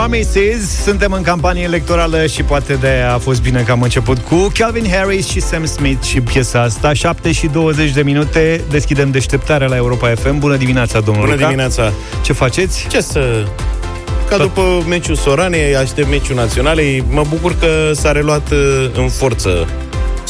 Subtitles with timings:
[0.00, 0.82] Promises.
[0.82, 4.90] Suntem în campanie electorală și poate de a fost bine că am început cu Calvin
[4.90, 6.92] Harris și Sam Smith și piesa asta.
[6.92, 8.64] 7 și 20 de minute.
[8.70, 10.38] Deschidem deșteptarea la Europa FM.
[10.38, 11.46] Bună dimineața, domnul Bună Luca.
[11.46, 11.92] dimineața!
[12.22, 12.86] Ce faceți?
[12.88, 13.44] Ce să...
[14.28, 17.04] Ca după meciul Soranei, aștept meciul naționalei.
[17.08, 19.68] Mă bucur că s-a reluat uh, în forță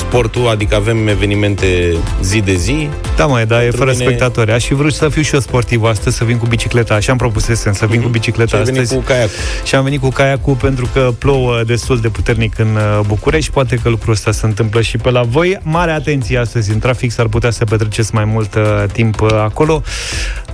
[0.00, 2.88] sportul, adică avem evenimente zi de zi.
[3.16, 4.52] Da, mai, da, e Pentru fără mine- spectatori.
[4.52, 6.94] Aș fi vrut să fiu și eu sportiv astăzi, să vin cu bicicleta.
[6.94, 9.00] Așa am propusesem, să vin cu Și bicicleta ai venit astăzi.
[9.00, 9.28] cu caiac.
[9.64, 13.50] Și am venit cu caiacul pentru că plouă destul de puternic în uh, București.
[13.50, 15.58] Poate că lucrul ăsta se întâmplă și pe la voi.
[15.62, 19.82] Mare atenție astăzi în trafic, s-ar putea să petreceți mai mult uh, timp uh, acolo.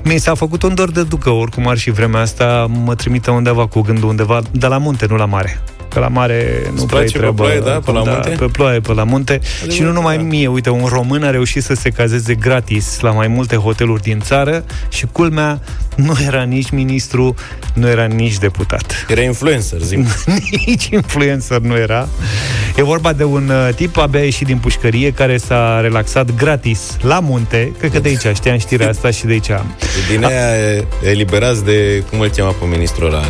[0.03, 3.67] Mi s-a făcut un dor de ducă, oricum ar și vremea asta, mă trimite undeva
[3.67, 5.61] cu gândul undeva, de la munte, nu la mare.
[5.89, 7.43] Că la mare nu Îți prea place pe treabă.
[7.43, 7.71] ploaie, da?
[7.85, 8.29] Pe la munte?
[8.29, 9.36] Pe ploaie, pe la munte.
[9.69, 10.23] Și nu numai da.
[10.23, 14.21] mie, uite, un român a reușit să se cazeze gratis la mai multe hoteluri din
[14.21, 15.61] țară și culmea,
[15.97, 17.35] nu era nici ministru,
[17.75, 20.05] nu era nici deputat Era influencer, zi.
[20.67, 22.09] nici influencer nu era.
[22.77, 27.21] E vorba de un uh, tip abia ieșit din pușcărie care s-a relaxat gratis la
[27.21, 27.73] munte.
[27.79, 29.51] Cred că de aici știam știrea asta și de aici.
[30.11, 33.23] Din aia eliberați de, cum îl chema pe ministrul ăla?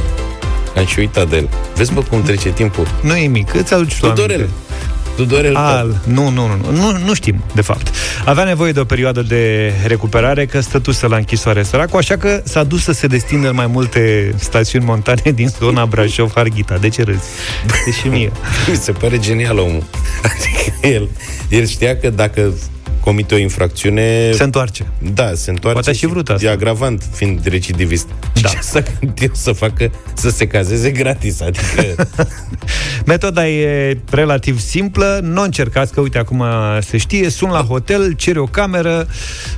[0.77, 1.49] Am și uitat de el.
[1.77, 2.87] Vezi, bă, cum trece timpul?
[3.03, 4.49] Nu e mic, îți aduci tu Tudorel.
[5.17, 5.35] Aminte.
[5.35, 5.57] Tudorel.
[5.57, 7.95] Al, nu, nu, nu, nu, nu, nu știm, de fapt.
[8.25, 12.65] Avea nevoie de o perioadă de recuperare, că stătuse la închisoare săracul, așa că s-a
[12.65, 16.77] dus să se destindă în mai multe stațiuni montane din zona Brașov-Harghita.
[16.81, 17.29] De ce râzi?
[17.85, 18.33] De și mie.
[18.71, 19.85] Mi se pare genial omul.
[20.23, 21.09] Adică el,
[21.49, 22.53] el știa că dacă
[23.07, 24.33] comite o infracțiune...
[24.33, 24.87] Se întoarce.
[25.15, 25.81] Da, se întoarce.
[25.81, 26.47] Poate a și vrut asta.
[26.47, 28.07] E agravant fiind recidivist.
[28.43, 28.49] Da.
[28.49, 31.41] Și asta gândit eu să facă, să se cazeze gratis.
[31.41, 32.09] Adică,
[33.07, 36.45] Metoda e relativ simplă, nu încercați, că uite, acum
[36.81, 39.09] se știe, sun la hotel, ceri o cameră,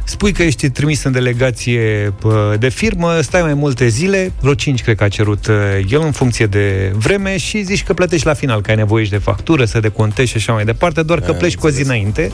[0.05, 4.83] spui că ești trimis în delegație pă, de firmă, stai mai multe zile, vreo 5
[4.83, 5.55] cred că a cerut uh,
[5.91, 9.11] el în funcție de vreme și zici că plătești la final, că ai nevoie și
[9.11, 11.79] de factură, să decontezi și așa mai departe, doar că Am pleci cu o zi
[11.79, 11.97] înțeles.
[11.97, 12.33] înainte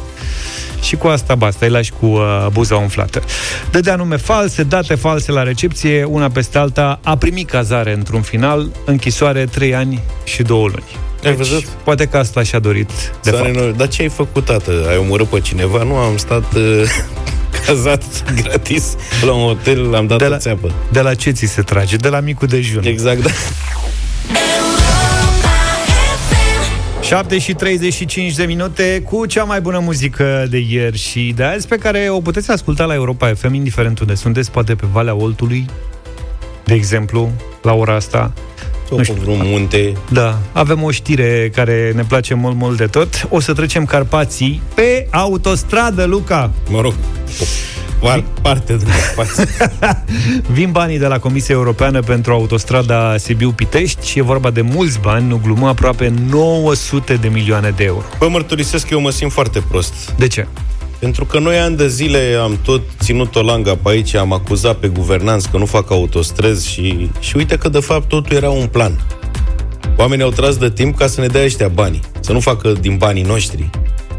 [0.85, 3.23] și cu asta basta, îi lași cu uh, buza umflată.
[3.71, 8.69] Dădea nume false, date false la recepție, una peste alta, a primit cazare într-un final,
[8.85, 10.83] închisoare 3 ani și 2 luni.
[11.21, 11.65] Deci, Ai văzut?
[11.65, 12.91] Poate că asta și-a dorit,
[13.23, 13.55] de Sare fapt.
[13.57, 14.87] noi, dar ce ai făcut, tată?
[14.89, 15.83] Ai omorât pe cineva?
[15.83, 16.63] Nu, am stat uh,
[17.67, 18.03] cazat
[18.43, 18.95] gratis
[19.25, 20.73] la un hotel, am dat De o la, țeapă.
[20.93, 21.97] de la ce ți se trage?
[21.97, 22.85] De la micul dejun.
[22.87, 23.31] Exact, da.
[27.07, 31.69] 7 și 35 de minute cu cea mai bună muzică de ieri și de azi
[31.69, 35.67] pe care o puteți asculta la Europa FM, indiferent unde sunteți, poate pe Valea Oltului,
[36.65, 37.31] de exemplu,
[37.63, 38.33] la ora asta.
[38.89, 39.15] Sau Nu pe știu.
[39.23, 39.93] vreun munte.
[40.11, 43.27] Da, avem o știre care ne place mult, mult de tot.
[43.31, 46.51] O să trecem Carpații pe autostradă, Luca.
[46.71, 46.95] Mă rog,
[47.41, 47.45] o
[48.05, 49.45] par- parte de spațiu.
[50.57, 55.29] Vin banii de la Comisia Europeană pentru autostrada Sibiu-Pitești și e vorba de mulți bani,
[55.29, 58.05] nu glumă, aproape 900 de milioane de euro.
[58.19, 60.15] Bă, mărturisesc că eu mă simt foarte prost.
[60.17, 60.47] De ce?
[60.99, 64.77] Pentru că noi ani de zile am tot ținut o langa pe aici, am acuzat
[64.77, 68.67] pe guvernanți că nu fac autostrăzi și, și uite că de fapt totul era un
[68.67, 69.01] plan.
[69.97, 72.97] Oamenii au tras de timp ca să ne dea ăștia banii, să nu facă din
[72.97, 73.71] banii noștri.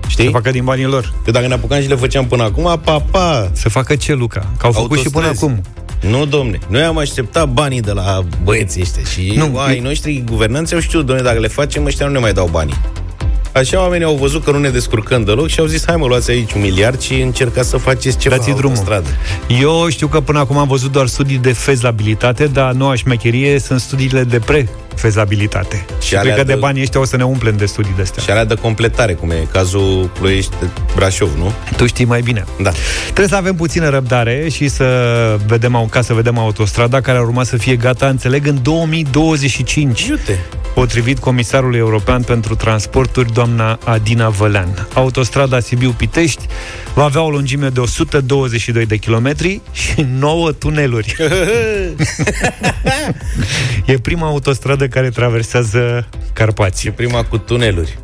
[0.07, 0.23] Știi?
[0.25, 1.13] Să facă din banii lor.
[1.23, 4.45] Că dacă ne apucam și le făceam până acum, pa, pa, Să facă ce, Luca?
[4.57, 5.53] Că au făcut și până Autostrăzi.
[5.53, 6.09] acum.
[6.09, 6.59] Nu, domne.
[6.67, 10.73] Noi am așteptat banii de la băieții ăștia și Nu, nu, ai e- noștri guvernanți
[10.73, 12.79] au știut, domne, dacă le facem, ăștia nu ne mai dau banii.
[13.53, 16.31] Așa oamenii au văzut că nu ne descurcăm deloc și au zis, hai mă, luați
[16.31, 18.63] aici un miliard și încercați să faceți ceva Dați drumul.
[18.65, 19.09] autostradă.
[19.61, 23.79] Eu știu că până acum am văzut doar studii de fezabilitate, dar noua șmecherie sunt
[23.79, 24.39] studiile de
[24.95, 25.85] pre-fezabilitate.
[26.01, 27.93] Și, și alea cred că de de- banii ăștia o să ne umplem de studii
[27.95, 28.23] de astea.
[28.23, 31.51] Și alea de completare, cum e cazul Ploiești-Brașov, nu?
[31.77, 32.45] Tu știi mai bine.
[32.61, 32.71] Da.
[33.03, 34.85] Trebuie să avem puțină răbdare și să
[35.47, 40.05] vedem, au- ca să vedem autostrada care ar urma să fie gata, înțeleg, în 2025.
[40.05, 40.39] Iute.
[40.73, 44.87] Potrivit Comisarului European pentru Transporturi, doamna Adina Vălean.
[44.93, 46.45] Autostrada Sibiu-Pitești
[46.93, 51.15] va avea o lungime de 122 de kilometri și 9 tuneluri.
[53.85, 56.89] e prima autostradă care traversează Carpații.
[56.89, 57.97] E prima cu tuneluri.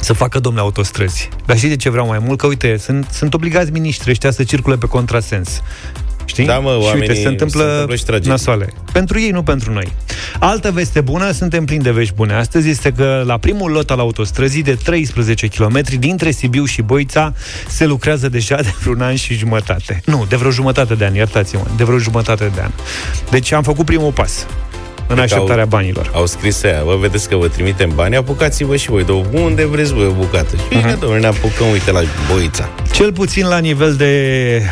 [0.00, 1.28] Să facă domnule autostrăzi.
[1.46, 2.38] Dar știi de ce vreau mai mult?
[2.38, 5.60] Că uite, sunt, sunt obligați miniștri ăștia să circule pe contrasens.
[6.24, 6.44] Știi?
[6.46, 8.30] Da, mă, și uite, oamenii- se întâmplă, se întâmplă și tragedii.
[8.30, 8.72] nasoale.
[8.92, 9.92] Pentru ei, nu pentru noi.
[10.38, 13.98] Altă veste bună, suntem plini de vești bune astăzi, este că la primul lot al
[13.98, 17.32] autostrăzii de 13 km dintre Sibiu și Boița
[17.68, 20.00] se lucrează deja de vreun an și jumătate.
[20.04, 22.70] Nu, de vreo jumătate de an, iertați-mă, de vreo jumătate de an.
[23.30, 24.46] Deci am făcut primul pas.
[25.08, 26.10] În așteptarea au, banilor.
[26.14, 29.92] Au scris aia, vă vedeți că vă trimitem bani, apucați-vă și voi de unde vreți
[29.92, 30.56] voi o bucată.
[30.56, 30.98] Și uh-huh.
[30.98, 32.00] domnule, ne apucăm, uite, la
[32.32, 32.68] Boița.
[32.92, 34.62] Cel puțin la nivel de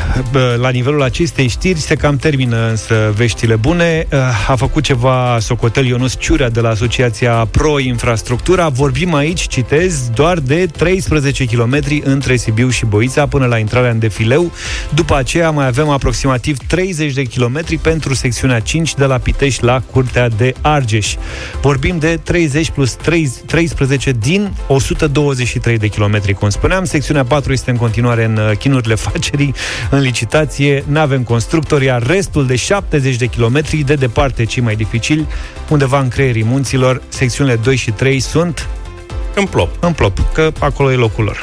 [0.56, 4.06] la nivelul acestei știri se cam termină însă veștile bune.
[4.48, 8.68] A făcut ceva socotel Ionus Ciurea de la Asociația Pro Infrastructura.
[8.68, 13.98] Vorbim aici, citez, doar de 13 km între Sibiu și Boița până la intrarea în
[13.98, 14.52] defileu.
[14.94, 19.82] După aceea mai avem aproximativ 30 de kilometri pentru secțiunea 5 de la Pitești la
[19.90, 21.14] Curtea de Argeș.
[21.61, 26.84] Vorbim de 30 plus 3, 13 din 123 de kilometri, cum spuneam.
[26.84, 29.55] Secțiunea 4 este în continuare în uh, chinurile facerii,
[29.90, 34.76] în licitație, nu avem constructori, iar restul de 70 de kilometri de departe, cei mai
[34.76, 35.26] dificili,
[35.69, 38.69] undeva în creierii munților, secțiunile 2 și 3 sunt
[39.34, 39.76] în plop.
[39.81, 41.38] În plop, că acolo e locul lor.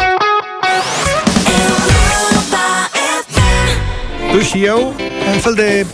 [4.31, 4.93] Tu și eu,
[5.33, 5.85] un fel de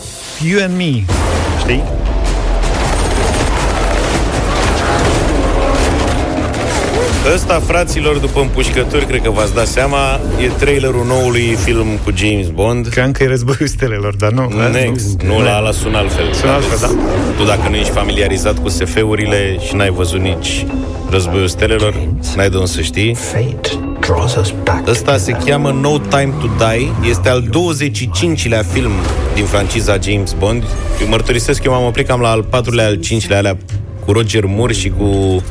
[0.44, 1.04] you and me,
[1.58, 1.99] știi?
[7.34, 12.48] Ăsta, fraților, după împușcături, cred că v-ați dat seama, e trailerul noului film cu James
[12.48, 12.86] Bond.
[12.86, 14.48] Cream că e războiul stelelor, dar nu.
[14.72, 15.22] Next.
[15.22, 16.32] Nu, nu la ala sună altfel.
[16.32, 16.86] Sună altfel, da.
[17.36, 20.66] Tu dacă nu ești familiarizat cu SF-urile și n-ai văzut nici
[21.10, 21.94] războiul stelelor,
[22.36, 23.16] n-ai de unde să știi.
[24.86, 26.92] Ăsta se cheamă No Time to Die.
[27.10, 28.92] Este al 25-lea film
[29.34, 30.62] din franciza James Bond.
[31.00, 33.56] Eu mărturisesc, eu m-am oprit cam la al patrulea, al cincilea alea
[34.10, 35.42] cu Roger Moore și cu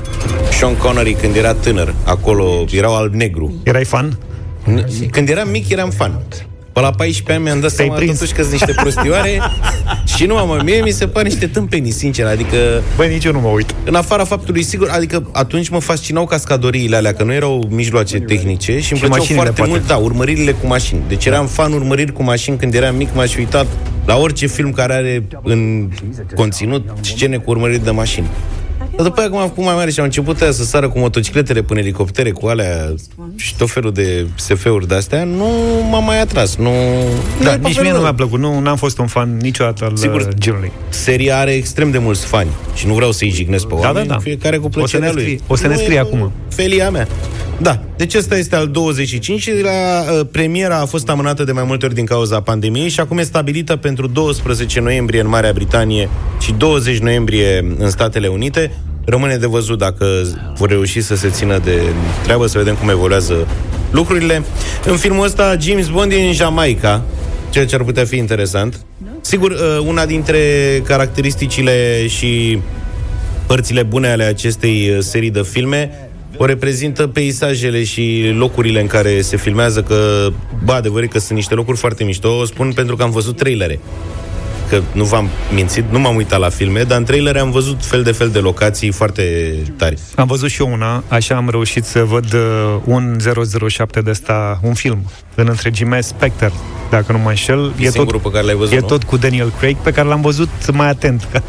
[0.52, 1.94] Sean Connery când era tânăr.
[2.04, 3.54] Acolo erau alb-negru.
[3.64, 4.18] Erai fan?
[5.12, 6.22] Când eram mic, eram fan.
[6.80, 8.12] Pe la 14 ani mi-am dat seama prins.
[8.12, 9.40] totuși că sunt niște prostioare
[10.16, 12.58] și nu am mie mi se pare niște tâmpenii, sincer, adică...
[12.96, 13.76] Băi, nici eu nu mă uit.
[13.86, 18.80] În afara faptului, sigur, adică atunci mă fascinau cascadoriile alea, că nu erau mijloace tehnice
[18.80, 19.72] și îmi plăceau foarte poate.
[19.72, 21.02] mult, da, urmăririle cu mașini.
[21.08, 23.68] Deci eram fan urmăriri cu mașini când eram mic, m-aș uitat
[24.06, 25.90] la orice film care are în
[26.36, 28.28] conținut scene cu urmăriri de mașini.
[29.00, 31.62] Dar după aia, cum am făcut mai mare și am început să sară cu motocicletele
[31.62, 32.94] până elicoptere, cu alea
[33.36, 35.50] și tot felul de SF-uri de-astea, nu
[35.90, 36.56] m-a mai atras.
[36.56, 36.72] Nu,
[37.44, 38.40] da, nu nici mie nu mi-a plăcut.
[38.40, 40.72] Nu am fost un fan niciodată al Sigur, uh, genului.
[40.90, 44.13] Seria are extrem de mulți fani și nu vreau să-i jignesc pe oameni, da, da,
[44.13, 44.19] da.
[44.19, 45.42] fiecare cu plăcerea lui.
[45.48, 46.31] O să ne scrie acum.
[46.50, 47.07] Felia mea.
[47.62, 51.63] Da, deci ăsta este al 25 și la uh, premiera a fost amânată de mai
[51.63, 56.10] multe ori din cauza pandemiei și acum e stabilită pentru 12 noiembrie în Marea Britanie
[56.40, 58.72] și 20 noiembrie în Statele Unite.
[59.06, 60.06] Rămâne de văzut dacă
[60.57, 61.81] vor reuși să se țină de
[62.24, 63.48] treabă, să vedem cum evoluează
[63.92, 64.44] lucrurile.
[64.86, 67.04] În filmul ăsta, James Bond e în Jamaica,
[67.50, 68.80] ceea ce ar putea fi interesant.
[69.22, 70.40] Sigur, uh, una dintre
[70.84, 72.62] caracteristicile și
[73.48, 79.22] părțile bune ale acestei uh, serii de filme o reprezintă peisajele și locurile în care
[79.22, 80.28] se filmează, că,
[80.63, 83.80] bă, adevăr că sunt niște locuri foarte mișto, o spun pentru că am văzut trailere
[84.69, 88.04] că nu v-am mințit, nu m-am uitat la filme, dar în trailer am văzut fel
[88.04, 89.24] de fel de locații foarte
[89.77, 89.98] tari.
[90.16, 93.18] Am văzut și eu una, așa am reușit să văd uh, un
[93.69, 96.51] 007 de ăsta, un film, în întregime Spectre,
[96.89, 97.74] dacă nu mă înșel.
[97.80, 98.88] E, e tot, pe care l-ai văzut, E nu?
[98.88, 101.44] tot cu Daniel Craig, pe care l-am văzut mai atent, ca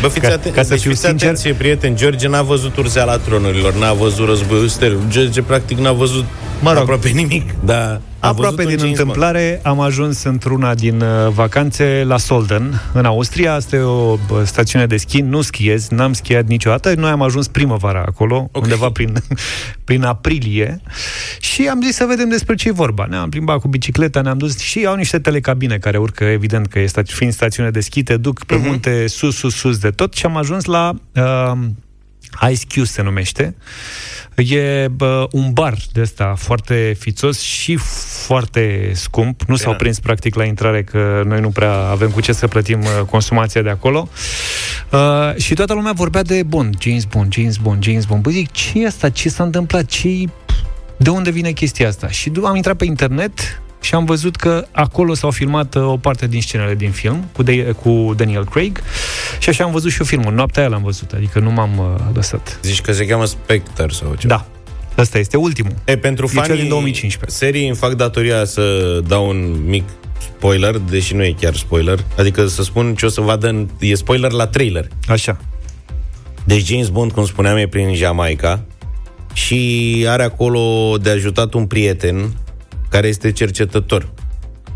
[0.00, 1.28] Bă, fiți, aten- ca să deci fiu fiți sincer...
[1.28, 5.00] atenție, prieten, George n-a văzut Urzeala Tronurilor, n-a văzut Războiul Stelul.
[5.08, 6.24] George, practic, n-a văzut
[6.62, 7.50] mă rog, aproape nimic.
[7.64, 13.54] Da, Aproape din întâmplare am ajuns într-una din uh, vacanțe la Solden, în Austria.
[13.54, 16.94] Asta e o stațiune de schi, nu schiez, n-am schiat niciodată.
[16.94, 18.62] Noi am ajuns primăvara acolo, okay.
[18.62, 19.22] undeva prin,
[19.84, 20.80] prin aprilie
[21.40, 23.06] și am zis să vedem despre ce e vorba.
[23.08, 26.86] Ne-am plimbat cu bicicleta, ne-am dus și au niște telecabine care urcă, evident că e
[26.86, 28.66] sta- fiind stațiune de schi, te duc pe uh-huh.
[28.66, 31.58] munte sus, sus, sus de tot și am ajuns la uh,
[32.50, 33.54] Ice Q se numește.
[34.36, 37.76] E bă, un bar de ăsta foarte fițos și
[38.26, 39.42] foarte scump.
[39.42, 42.80] Nu s-au prins practic la intrare că noi nu prea avem cu ce să plătim
[42.80, 44.08] uh, consumația de acolo.
[44.90, 48.22] Uh, și toată lumea vorbea de Bond, James Bond, James Bond, James Bond.
[48.22, 49.08] Bă, zic, ce e asta?
[49.08, 49.84] Ce s-a întâmplat?
[49.84, 50.24] ce
[50.96, 52.08] De unde vine chestia asta?
[52.08, 56.26] Și am intrat pe internet, și am văzut că acolo s-au filmat uh, o parte
[56.26, 58.82] din scenele din film cu, de- cu Daniel Craig
[59.38, 60.32] și așa am văzut și eu filmul.
[60.32, 62.58] Noaptea aia l-am văzut, adică nu m-am uh, lăsat.
[62.62, 64.46] Zici că se cheamă Spectre sau ceva?
[64.94, 65.02] Da.
[65.02, 65.72] Asta este ultimul.
[65.84, 67.38] E, pentru e fanii din 2015.
[67.38, 69.84] serii îmi fac datoria să dau un mic
[70.18, 71.98] spoiler, deși nu e chiar spoiler.
[72.18, 73.68] Adică să spun ce o să vadă în...
[73.78, 74.88] E spoiler la trailer.
[75.08, 75.36] Așa.
[76.44, 78.62] Deci James Bond, cum spuneam, e prin Jamaica
[79.32, 82.34] și are acolo de ajutat un prieten
[82.88, 84.08] care este cercetător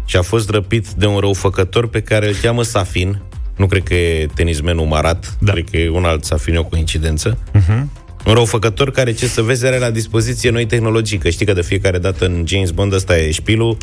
[0.05, 3.23] și a fost răpit de un răufăcător pe care îl cheamă Safin.
[3.57, 5.53] Nu cred că e tenismenul Marat, da.
[5.53, 7.39] cred că e un alt Safin, o coincidență.
[7.39, 7.83] Uh-huh.
[8.27, 11.63] Un răufăcător care, ce să vezi, are la dispoziție noi tehnologii, că știi că de
[11.63, 13.77] fiecare dată în James Bond ăsta e șpilul,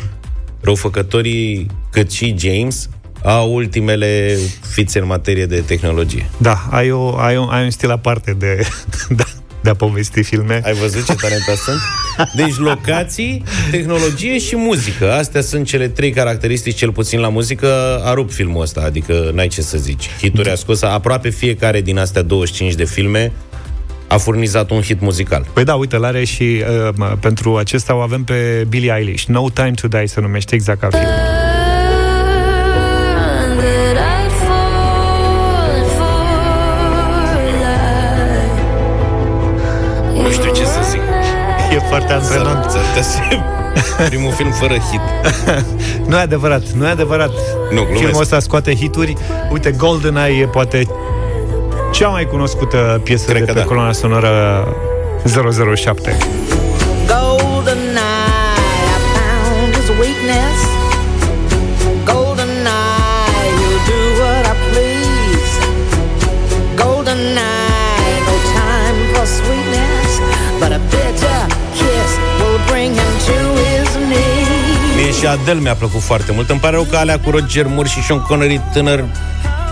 [0.60, 2.88] răufăcătorii, cât și James,
[3.22, 4.36] a ultimele
[4.70, 6.30] fițe în materie de tehnologie.
[6.38, 8.66] Da, ai, o, ai, un, ai un stil aparte de,
[9.08, 9.24] da,
[9.68, 10.60] de a povesti filme.
[10.64, 11.78] Ai văzut ce talentat sunt?
[12.34, 15.12] Deci locații, tehnologie și muzică.
[15.12, 19.48] Astea sunt cele trei caracteristici, cel puțin la muzică, a rupt filmul ăsta, adică n-ai
[19.48, 20.10] ce să zici.
[20.20, 23.32] Hituri a scos, aproape fiecare din astea 25 de filme
[24.06, 25.46] a furnizat un hit muzical.
[25.52, 29.24] Păi da, uite, l-are și uh, pentru acesta o avem pe Billie Eilish.
[29.24, 31.37] No Time to Die se numește exact ca film.
[42.98, 43.56] Antrenant.
[44.08, 45.00] Primul film fără hit.
[46.06, 47.30] nu e adevărat, nu e adevărat.
[47.70, 47.98] Nu, glumesc.
[47.98, 49.14] Filmul ăsta scoate hituri.
[49.50, 50.86] Uite, GoldenEye e poate
[51.92, 53.64] cea mai cunoscută piesă Cred de că pe da.
[53.64, 54.64] coloana sonoră
[55.74, 56.16] 007.
[75.28, 76.50] Adele mi-a plăcut foarte mult.
[76.50, 79.04] Îmi pare rău că alea cu Roger Moore și Sean Connery tânăr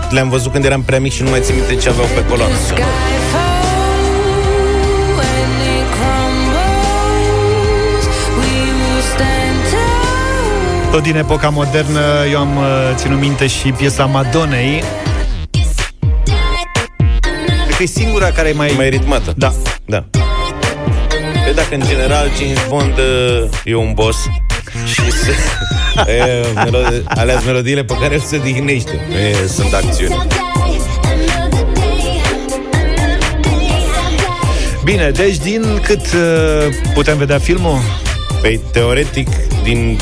[0.09, 2.53] le-am văzut când eram prea mic și nu mai țin minte ce aveau pe coloană.
[2.67, 2.81] Sky
[3.31, 3.65] fall
[5.17, 7.27] when it crumbles,
[8.37, 10.91] we will stand tall.
[10.91, 12.63] Tot din epoca modernă, eu am uh,
[12.95, 14.83] ținut minte și piesa Madonnei.
[17.65, 18.73] Cred că e singura care e mai...
[18.75, 19.33] Mai ritmată.
[19.37, 19.53] Da.
[19.85, 20.03] Da.
[21.45, 24.17] Pe dacă în general James Bond uh, e un boss
[24.87, 25.31] și se,
[26.11, 28.99] e, melodi, alea sunt melodiile pe care el se dignește.
[29.43, 30.15] E, sunt acțiuni.
[34.83, 37.77] Bine, deci din cât uh, putem vedea filmul?
[38.41, 39.27] Păi, teoretic,
[39.63, 39.97] din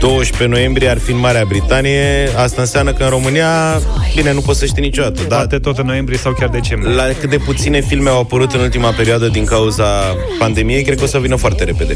[0.00, 2.28] 12 noiembrie ar fi în Marea Britanie.
[2.36, 3.80] Asta înseamnă că în România,
[4.14, 5.20] bine, nu poți să știi niciodată.
[5.28, 6.94] Dar Poate tot în noiembrie sau chiar decembrie.
[6.94, 9.84] la cât de puține filme au apărut în ultima perioadă din cauza
[10.38, 11.94] pandemiei, cred că o să vină foarte repede.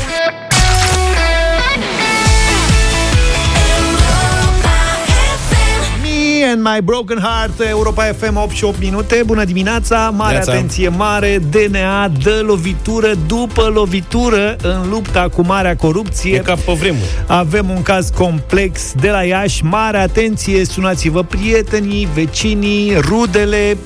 [6.49, 9.23] And my broken heart, Europa FM 8 și 8 minute.
[9.27, 10.53] Bună dimineața, mare Neața.
[10.53, 16.35] atenție, mare DNA dă lovitură după lovitură în lupta cu marea corupție.
[16.35, 17.09] E ca pe vremuri.
[17.27, 19.65] Avem un caz complex de la Iași.
[19.65, 23.77] Mare atenție, sunați-vă prietenii, vecinii, rudele,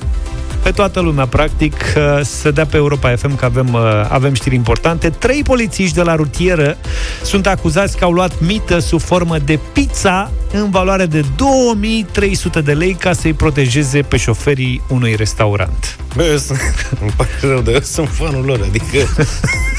[0.63, 4.55] pe toată lumea, practic, uh, să dea pe Europa FM că avem, uh, avem știri
[4.55, 5.09] importante.
[5.09, 6.77] Trei polițiști de la rutieră
[7.23, 12.73] sunt acuzați că au luat mită sub formă de pizza în valoare de 2300 de
[12.73, 15.97] lei ca să-i protejeze pe șoferii unui restaurant.
[16.15, 16.59] Bă, eu sunt,
[17.01, 18.97] îmi pare rău, dar eu sunt fanul lor, adică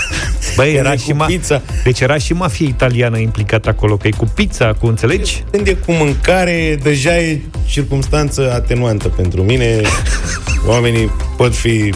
[0.57, 1.63] Băi, Când era e și cu ma- pizza.
[1.85, 5.45] Deci era și mafia italiană implicată acolo, că e cu pizza, cu înțelegi?
[5.51, 9.81] când e cu mâncare, deja e circumstanță atenuantă pentru mine.
[10.67, 11.93] Oamenii pot fi...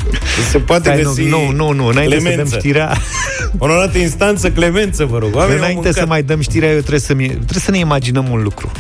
[0.51, 2.51] Se poate Stai, găsi nu, nu, nu, înainte să clemență.
[2.51, 2.97] dăm știrea
[3.59, 5.35] Onorată instanță, clemență, vă rog.
[5.35, 6.03] Oamenii au Înainte mâncat.
[6.03, 8.71] să mai dăm știrea, eu trebuie să, trebuie să ne imaginăm un lucru.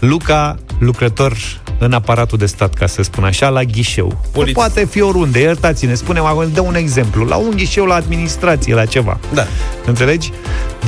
[0.00, 1.36] Luca, lucrător
[1.78, 4.06] în aparatul de stat, ca să spun așa, la ghișeu.
[4.08, 4.56] Că Polițist.
[4.56, 7.24] Poate fi oriunde, iertați-ne, spunem, acum, dă un exemplu.
[7.24, 9.18] La un ghișeu, la administrație, la ceva.
[9.34, 9.46] Da.
[9.86, 10.32] Înțelegi?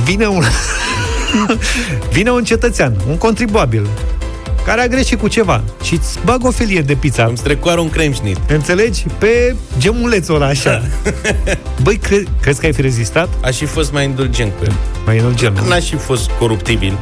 [0.03, 0.43] Vine un...
[2.11, 3.87] Vine un cetățean, un contribuabil,
[4.65, 7.23] care a greșit cu ceva și îți bagă o felie de pizza.
[7.25, 8.37] Îmi strecoară un cremșnit.
[8.47, 9.05] Înțelegi?
[9.17, 10.81] Pe gemulețul ăla, așa.
[11.83, 13.29] Băi, cre- crezi că ai fi rezistat?
[13.43, 14.73] Aș fi fost mai indulgent cu el.
[15.05, 15.67] Mai indulgent, nu?
[15.67, 16.97] N-aș fi fost coruptibil.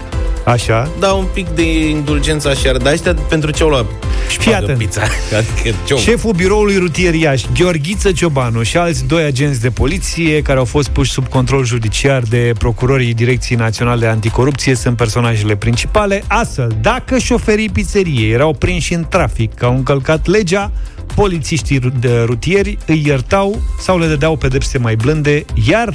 [0.48, 0.90] Așa.
[1.00, 3.86] Da, un pic de indulgență așa, dar ăștia pentru ce au luat?
[4.30, 4.78] Și Fii pagă atent.
[4.78, 5.02] pizza.
[5.38, 10.60] Adică ce Șeful biroului rutier Iași, Gheorghiță Ciobanu și alți doi agenți de poliție care
[10.60, 16.24] au fost puși sub control judiciar de procurorii Direcției Naționale Anticorupție sunt personajele principale.
[16.28, 20.72] Astfel, dacă șoferii pizzeriei erau prinși în trafic că au încălcat legea,
[21.16, 25.94] polițiștii ru- de rutieri îi iertau sau le dădeau pedepse mai blânde, iar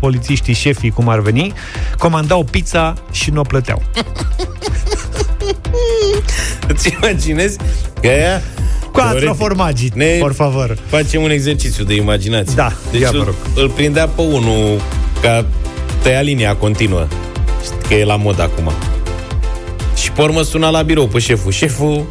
[0.00, 1.52] polițiștii șefii, cum ar veni,
[1.98, 3.82] comandau pizza și nu o plăteau.
[6.68, 7.56] Îți imaginezi
[8.00, 8.42] că aia...
[8.92, 10.78] Quattro teoretic, formaggi, ne por favor.
[10.86, 12.52] Facem un exercițiu de imaginație.
[12.56, 13.34] Da, deci ia vă îl, rog.
[13.56, 14.80] îl prindea pe unul
[15.22, 15.46] ca
[16.02, 17.06] tăia linia continuă.
[17.62, 18.70] Știi că e la mod acum.
[19.96, 21.52] Și pe urmă suna la birou pe șeful.
[21.52, 22.06] Șeful,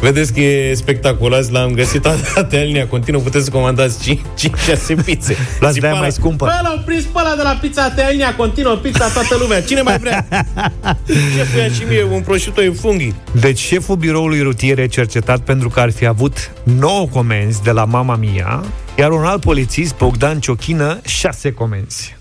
[0.00, 4.22] vedeți că e spectacol azi, l-am găsit a a tăia linia continuă, puteți să comandați
[4.34, 5.36] 5-6 pizze.
[5.60, 6.44] Luați Țipa de-aia la- mai scumpă.
[6.44, 9.62] Bă, l-au prins pe ăla de la pizza, a tăia linia continuă, pizza toată lumea.
[9.62, 10.26] Cine mai vrea?
[11.36, 13.12] Șeful ia și mie un prosciutto e funghi.
[13.32, 17.84] Deci șeful biroului rutier e cercetat pentru că ar fi avut 9 comenzi de la
[17.84, 18.64] mama mia,
[18.98, 22.16] iar un alt polițist, Bogdan Ciochină, 6 comenzi.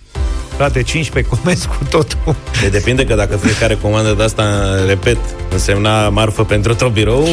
[0.58, 2.36] Frate, 15 comenzi cu totul.
[2.62, 4.44] De depinde că dacă fiecare comandă de asta,
[4.88, 5.18] repet,
[5.52, 7.28] însemna marfă pentru tot birou,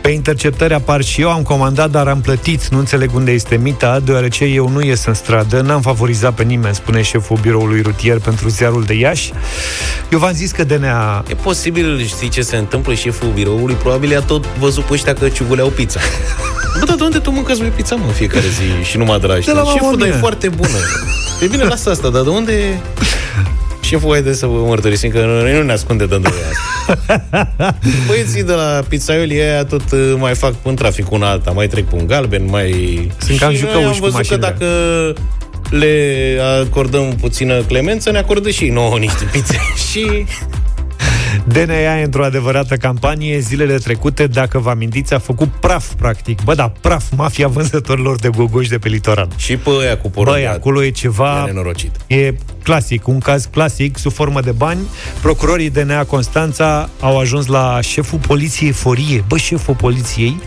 [0.00, 2.68] Pe interceptări apar și eu, am comandat, dar am plătit.
[2.68, 6.74] Nu înțeleg unde este mita, deoarece eu nu ies în stradă, n-am favorizat pe nimeni,
[6.74, 9.32] spune șeful biroului rutier pentru ziarul de Iași.
[10.10, 11.24] Eu v-am zis că DNA...
[11.28, 13.74] E posibil, știi ce se întâmplă șeful biroului?
[13.74, 16.00] Probabil a tot văzut pe ăștia că ciuguleau pizza.
[16.78, 19.26] Bă, dar de unde tu mâncați voi pizza, mă, în fiecare zi și numai de
[19.26, 19.52] la ăștia?
[19.52, 20.18] De la Șeful, dar e Mamonia.
[20.18, 20.78] foarte bună.
[21.40, 22.80] E bine, lasă asta, dar de unde...
[23.80, 26.98] Șeful, haide să vă mărturisim că noi nu ne ascunde de asta.
[28.06, 31.84] Băieții de la pizzaioli aia tot uh, mai fac în trafic una alta, mai trec
[31.84, 32.70] pe un galben, mai...
[33.18, 34.46] Sunt cam Și noi jucăuși am cu văzut că mașinile.
[34.46, 34.66] dacă
[35.70, 39.58] le acordăm puțină clemență, ne acordă și nouă niște pizze.
[39.90, 40.26] și
[41.44, 46.42] DNA într-o adevărată campanie zilele trecute, dacă vă amintiți, a făcut praf, practic.
[46.42, 49.28] Bă, da, praf, mafia vânzătorilor de gogoși de pe litoral.
[49.36, 50.36] Și pe aia cu porumb.
[50.36, 51.44] Băi, acolo e ceva...
[51.44, 51.90] nenorocit.
[52.06, 52.34] E
[52.70, 54.78] clasic, un caz clasic, sub formă de bani.
[55.20, 59.24] Procurorii DNA Constanța au ajuns la șeful poliției Forie.
[59.28, 60.40] Bă, șeful poliției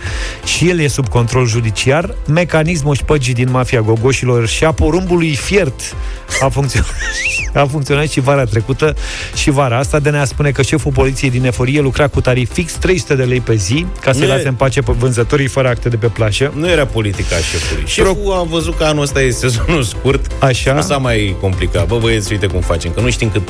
[0.46, 2.16] și el e sub control judiciar.
[2.28, 5.96] Mecanismul șpăgii din mafia gogoșilor și a porumbului fiert
[6.42, 6.94] a funcționat,
[7.64, 8.96] a funcționat și vara trecută
[9.36, 10.00] și vara asta.
[10.00, 13.56] DNA spune că șeful poliției din Eforie lucra cu tarif fix 300 de lei pe
[13.56, 16.52] zi ca să-i Nu e- lase în pace pe vânzătorii fără acte de pe plașă.
[16.56, 17.84] Nu era politica șefului.
[17.86, 20.32] Șeful a văzut că anul ăsta e sezonul scurt.
[20.40, 20.74] Așa.
[20.74, 21.88] Nu s-a mai complicat.
[21.88, 22.92] Bă, băieți, uite cum facem.
[22.92, 23.42] Că nu știm cât...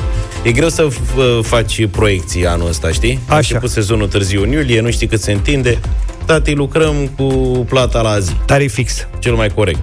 [0.42, 3.18] E greu să f- faci proiecții anul ăsta, știi?
[3.26, 3.36] A Așa.
[3.36, 5.78] început sezonul târziu în iulie, nu știi cât se întinde.
[6.24, 7.24] Tati, lucrăm cu
[7.68, 8.32] plata la zi.
[8.44, 9.06] Tarif fix.
[9.18, 9.78] Cel mai corect.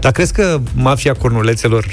[0.00, 1.84] Dar crezi că mafia cornulețelor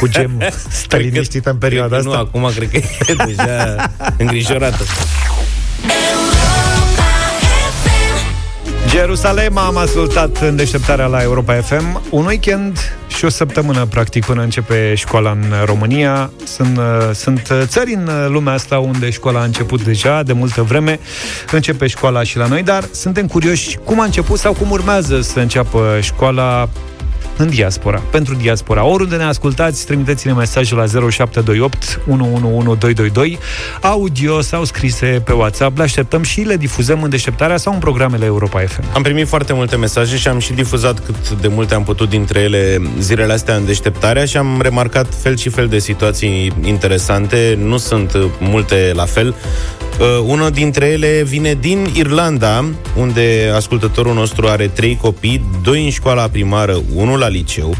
[0.00, 0.30] cu gem
[0.68, 2.28] stă Cred că- liniștită în perioada cred că asta?
[2.32, 2.76] Nu, acum cred că
[3.08, 3.76] e deja
[4.18, 4.84] îngrijorată.
[8.88, 14.42] Jerusalem am ascultat în deșteptarea la Europa FM Un weekend și o săptămână practic până
[14.42, 16.30] începe școala în România.
[16.44, 20.32] Sunt, uh, sunt uh, țări în uh, lumea asta unde școala a început deja de
[20.32, 20.98] multă vreme.
[21.50, 25.40] Începe școala și la noi, dar suntem curioși cum a început sau cum urmează să
[25.40, 26.68] înceapă școala
[27.42, 28.84] în diaspora, pentru diaspora.
[28.84, 33.38] Oriunde ne ascultați, trimiteți-ne mesaje la 0728 111222,
[33.80, 35.76] audio sau scrise pe WhatsApp.
[35.76, 38.84] Le așteptăm și le difuzăm în deșteptarea sau în programele Europa FM.
[38.94, 42.40] Am primit foarte multe mesaje și am și difuzat cât de multe am putut dintre
[42.40, 47.58] ele zilele astea în deșteptarea și am remarcat fel și fel de situații interesante.
[47.62, 49.34] Nu sunt uh, multe la fel.
[50.00, 52.64] Uh, una dintre ele vine din Irlanda,
[52.96, 57.74] unde ascultătorul nostru are trei copii, doi în școala primară, unul la liceu.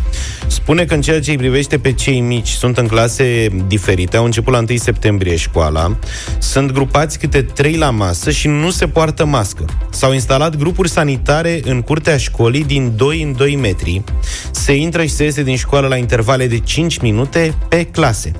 [0.46, 4.24] Spune că în ceea ce îi privește pe cei mici, sunt în clase diferite, au
[4.24, 5.96] început la 1 septembrie școala,
[6.38, 9.64] sunt grupați câte trei la masă și nu se poartă mască.
[9.90, 14.02] S-au instalat grupuri sanitare în curtea școlii din 2 în 2 metri.
[14.50, 18.32] Se intră și se iese din școală la intervale de 5 minute pe clase.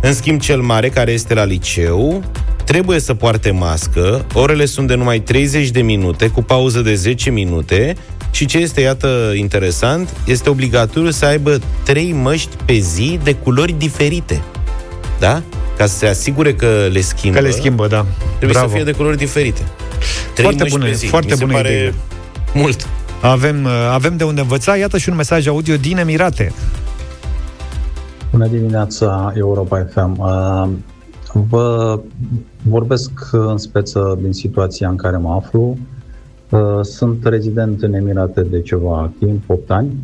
[0.00, 2.22] În schimb, cel mare, care este la liceu,
[2.64, 7.30] trebuie să poarte mască, orele sunt de numai 30 de minute, cu pauză de 10
[7.30, 7.96] minute
[8.30, 13.72] și ce este, iată, interesant, este obligatoriu să aibă 3 măști pe zi de culori
[13.78, 14.42] diferite.
[15.18, 15.42] Da?
[15.76, 17.38] Ca să se asigure că le schimbă.
[17.38, 18.06] Că le schimbă, da.
[18.26, 18.68] Trebuie Bravo.
[18.68, 19.60] să fie de culori diferite.
[20.32, 21.06] Trei Foarte măști bună- pe zi.
[21.06, 21.94] foarte Mi se bună pare idee.
[22.54, 22.86] mult.
[23.20, 24.76] Avem, uh, avem de unde învăța.
[24.76, 26.52] Iată și un mesaj audio din Emirate.
[28.30, 30.18] Bună dimineața, Europa FM.
[30.18, 30.68] Uh,
[31.48, 32.00] Vă
[32.62, 35.76] vorbesc în speță din situația în care mă aflu.
[36.50, 39.96] Uh, Sunt rezident în Emirate de ceva timp, 8 ani.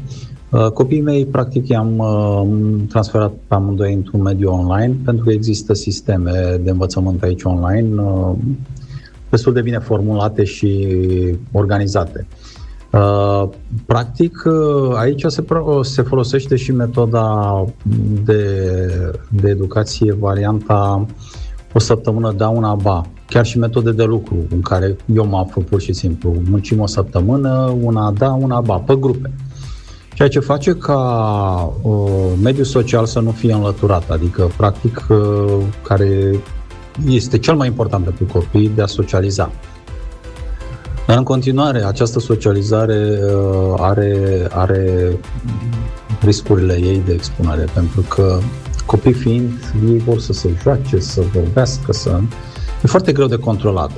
[0.50, 5.74] Uh, Copiii mei, practic, i-am uh, transferat pe amândoi într-un mediu online, pentru că există
[5.74, 8.32] sisteme de învățământ aici online uh,
[9.30, 10.88] destul de bine formulate și
[11.52, 12.26] organizate.
[12.30, 12.53] Uh,
[13.86, 17.64] Practic, uh, aici se, pro- se folosește și metoda
[18.24, 18.42] de,
[19.28, 21.06] de educație, varianta
[21.74, 23.02] o săptămână da, una ba.
[23.26, 26.34] Chiar și metode de lucru în care eu mă aflu pur și simplu.
[26.50, 29.32] Muncim o săptămână, una da, una ba, pe grupe.
[30.14, 30.98] Ceea ce face ca
[31.82, 36.40] uh, mediul social să nu fie înlăturat, adică, practic, uh, care
[37.08, 39.50] este cel mai important pentru copii de a socializa.
[41.06, 45.16] Dar în continuare, această socializare uh, are, are
[46.20, 48.38] riscurile ei de expunere, pentru că
[48.86, 49.52] copii fiind,
[49.88, 52.20] ei vor să se joace, să vorbească, să...
[52.84, 53.90] E foarte greu de controlat.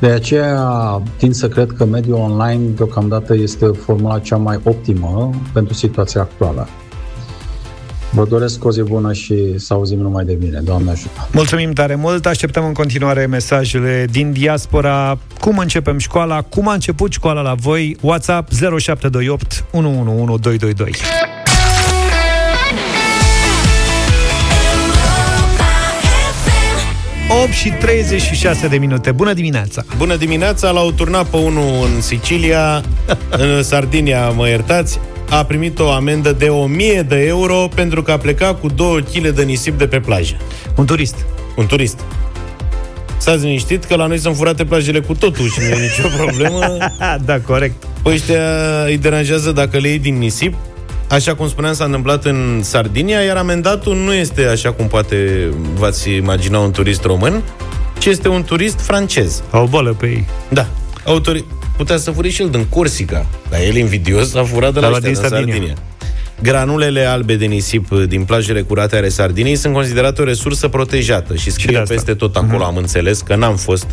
[0.00, 5.74] De aceea tind să cred că mediul online deocamdată este formula cea mai optimă pentru
[5.74, 6.68] situația actuală.
[8.14, 10.60] Vă doresc o zi bună și să auzim numai de bine.
[10.64, 11.28] Doamne ajută!
[11.32, 12.26] Mulțumim tare mult!
[12.26, 15.18] Așteptăm în continuare mesajele din diaspora.
[15.40, 16.42] Cum începem școala?
[16.42, 17.96] Cum a început școala la voi?
[18.00, 20.90] WhatsApp 0728 111222.
[27.52, 29.12] și 36 de minute.
[29.12, 29.84] Bună dimineața!
[29.96, 30.70] Bună dimineața!
[30.70, 32.82] L-au turnat pe unul în Sicilia,
[33.44, 35.00] în Sardinia, mă iertați,
[35.32, 39.28] a primit o amendă de 1000 de euro pentru că a plecat cu 2 kg
[39.28, 40.36] de nisip de pe plajă.
[40.76, 41.16] Un turist.
[41.56, 42.00] Un turist.
[43.16, 46.76] Stați liniștit că la noi sunt furate plajele cu totul și nu e nicio problemă.
[47.24, 47.84] da, corect.
[48.02, 48.40] Păi ăștia
[48.86, 50.54] îi deranjează dacă le iei din nisip.
[51.08, 56.10] Așa cum spuneam, s-a întâmplat în Sardinia, iar amendatul nu este așa cum poate v-ați
[56.10, 57.42] imagina un turist român,
[57.98, 59.42] ci este un turist francez.
[59.50, 60.26] Au o bolă pe ei.
[60.48, 60.66] Da.
[61.04, 61.44] Autori...
[61.82, 64.96] Putea să fure și el din Corsica, dar el invidios a furat de la, La
[64.96, 65.52] ăștia din din Sardinia.
[65.52, 65.76] Sardinia.
[66.42, 71.44] Granulele albe de nisip din plajele curate ale Sardiniei sunt considerate o resursă protejată și
[71.44, 71.94] de scrie asta.
[71.94, 73.86] peste tot acolo, am înțeles că n-am fost.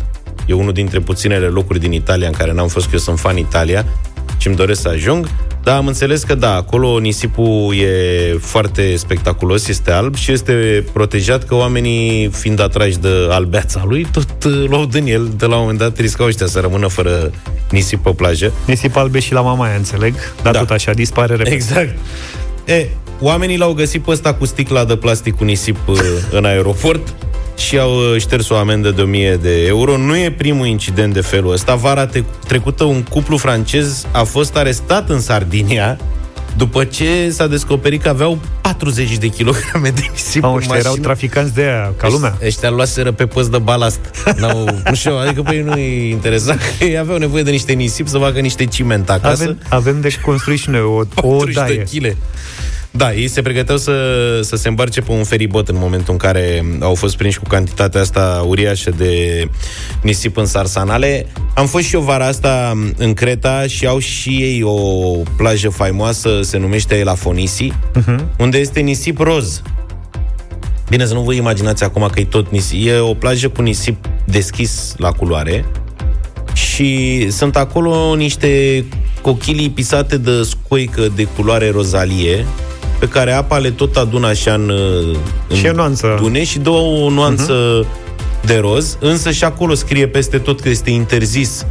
[0.46, 3.36] E unul dintre puținele locuri din Italia în care n-am fost, că eu sunt fan
[3.36, 3.86] Italia
[4.38, 5.28] și îmi doresc să ajung.
[5.62, 11.44] Dar am înțeles că da, acolo nisipul e foarte spectaculos, este alb și este protejat
[11.44, 15.30] că oamenii, fiind atrași de albeața lui, tot uh, luau din el.
[15.36, 17.30] De la un moment dat riscau ăștia să rămână fără
[17.70, 18.52] nisip pe plajă.
[18.66, 20.58] Nisip albe și la Mamaia, înțeleg, dar Da.
[20.58, 21.54] tot așa, dispare repede.
[21.54, 21.96] Exact.
[22.64, 22.86] E,
[23.20, 25.98] oamenii l-au găsit pe ăsta cu sticla de plastic cu nisip uh,
[26.30, 27.14] în aeroport
[27.60, 29.96] și au uh, șters o amendă de 1000 de euro.
[29.96, 31.74] Nu e primul incident de felul ăsta.
[31.74, 35.98] Vara te- trecută un cuplu francez a fost arestat în Sardinia
[36.56, 40.90] după ce s-a descoperit că aveau 40 de kilograme de nisip Mamă, în ăștia erau
[40.90, 41.06] mașină.
[41.06, 42.38] traficanți de aia, ca lumea.
[42.44, 44.00] Ăștia luaseră pe păs de balast.
[44.36, 48.08] N-au, nu știu, adică pe ei nu-i interesa că ei aveau nevoie de niște nisip
[48.08, 49.42] să facă niște ciment acasă.
[49.42, 51.82] Avem, avem de construit și noi o, o 40 de daie.
[51.82, 52.16] chile.
[52.90, 53.92] Da, ei se pregăteau să,
[54.42, 58.00] să se îmbarce pe un feribot în momentul în care au fost prinși cu cantitatea
[58.00, 59.44] asta uriașă de
[60.02, 61.26] nisip în sarsanale.
[61.54, 64.76] Am fost și eu vara asta în Creta și au și ei o
[65.36, 68.18] plajă faimoasă, se numește Elafonisi, uh-huh.
[68.38, 69.62] unde este nisip roz.
[70.88, 72.86] Bine, să nu vă imaginați acum că e tot nisip.
[72.86, 75.64] E o plajă cu nisip deschis la culoare
[76.52, 78.84] și sunt acolo niște
[79.22, 82.46] cochilii pisate de scoică de culoare rozalie
[83.00, 84.70] pe care apa le tot adună așa în,
[85.48, 86.16] în Și e nuanță.
[86.20, 88.44] dune și dă o nuanță uh-huh.
[88.46, 91.66] de roz, însă și acolo scrie peste tot că este interzis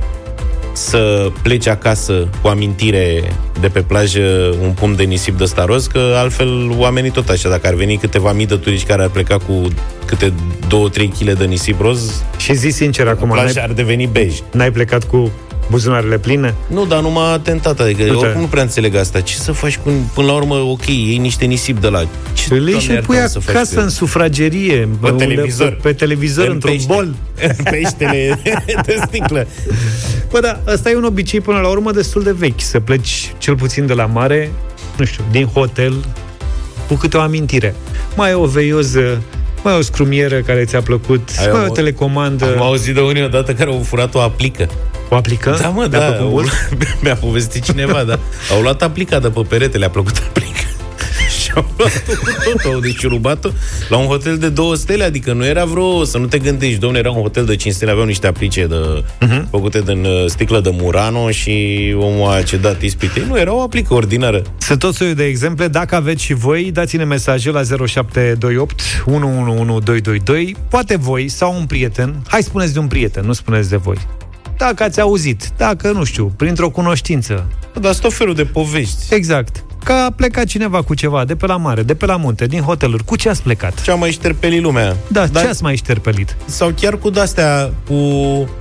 [0.73, 5.87] să pleci acasă cu amintire de pe plajă un pumn de nisip de ăsta roz,
[5.87, 9.37] că altfel oamenii tot așa, dacă ar veni câteva mii de turiști care ar pleca
[9.37, 9.61] cu
[10.05, 10.33] câte
[10.67, 14.33] 2-3 kg de nisip roz, Și zi sincer acum, plaja n-ai, ar deveni bej.
[14.51, 15.31] n-ai plecat cu
[15.69, 16.53] buzunarele pline?
[16.67, 18.15] Nu, dar nu m-a tentat, adică Uite.
[18.15, 19.19] oricum nu prea înțeleg asta.
[19.21, 22.07] Ce să faci cu, până la urmă, ok, iei niște nisip de la...
[22.33, 23.85] Ce, Îl iei Doamne și îl iartă, pui să faci acasă cu el?
[23.85, 24.87] în sufragerie.
[25.01, 25.67] Pe unde- televizor.
[25.69, 26.93] Pe, pe televizor, În într-un pește.
[26.93, 27.07] bol.
[27.57, 28.39] În peștele
[28.85, 29.47] de sticlă.
[30.31, 32.61] Bă, da, ăsta e un obicei până la urmă destul de vechi.
[32.61, 34.51] Să pleci cel puțin de la mare,
[34.97, 35.93] nu știu, din hotel,
[36.87, 37.75] cu câte o amintire.
[38.15, 39.21] Mai e o veioză,
[39.63, 42.45] mai e o scrumieră care ți-a plăcut, Ai mai e o- o telecomandă.
[42.55, 44.69] Am auzit de unii odată care au furat o aplică.
[45.09, 45.57] O aplică?
[45.61, 46.05] Da, mă, Mi-a da.
[46.05, 46.49] plăcut Au, mult?
[47.03, 48.19] mi-a povestit cineva, da.
[48.51, 50.47] Au luat aplica de pe perete, le-a plăcut aplica.
[51.41, 52.29] Și au luat-o cu
[52.63, 53.49] tot, au deșurubat-o
[53.89, 57.01] la un hotel de două stele, adică nu era vreo, să nu te gândești, domnule,
[57.01, 59.49] era un hotel de 5 stele, aveau niște aplice de, uh-huh.
[59.49, 63.23] făcute din uh, sticlă de Murano și omul a cedat ispitei.
[63.27, 64.41] Nu, era o aplică ordinară.
[64.57, 65.67] Sunt tot soiul de exemple.
[65.67, 70.55] Dacă aveți și voi, dați-ne mesaje la 0728 111222.
[70.69, 72.15] Poate voi sau un prieten.
[72.27, 73.97] Hai spuneți de un prieten, nu spuneți de voi.
[74.59, 77.45] Dacă ați auzit, dacă, nu știu, printr-o cunoștință.
[77.73, 79.13] Dar sunt tot felul de povești.
[79.13, 79.63] Exact.
[79.83, 82.61] Că a plecat cineva cu ceva de pe la mare, de pe la munte, din
[82.61, 83.03] hoteluri.
[83.05, 83.81] Cu ce ați plecat?
[83.81, 84.95] Ce-a mai șterpelit lumea.
[85.07, 86.35] Da, Dar- ce ați mai șterpelit?
[86.45, 87.95] sau chiar cu de-astea, cu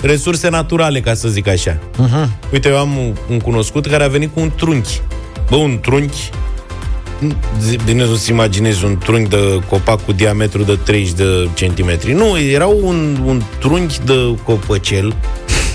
[0.01, 1.77] resurse naturale, ca să zic așa.
[1.79, 2.29] Uh-huh.
[2.53, 5.01] Uite, eu am un, un cunoscut care a venit cu un trunchi.
[5.51, 6.31] Bă, un trunchi
[7.61, 12.13] zi- Bine să-ți imaginezi un trunchi de copac cu diametru de 30 de centimetri.
[12.13, 15.15] Nu, era un, un trunchi de copăcel,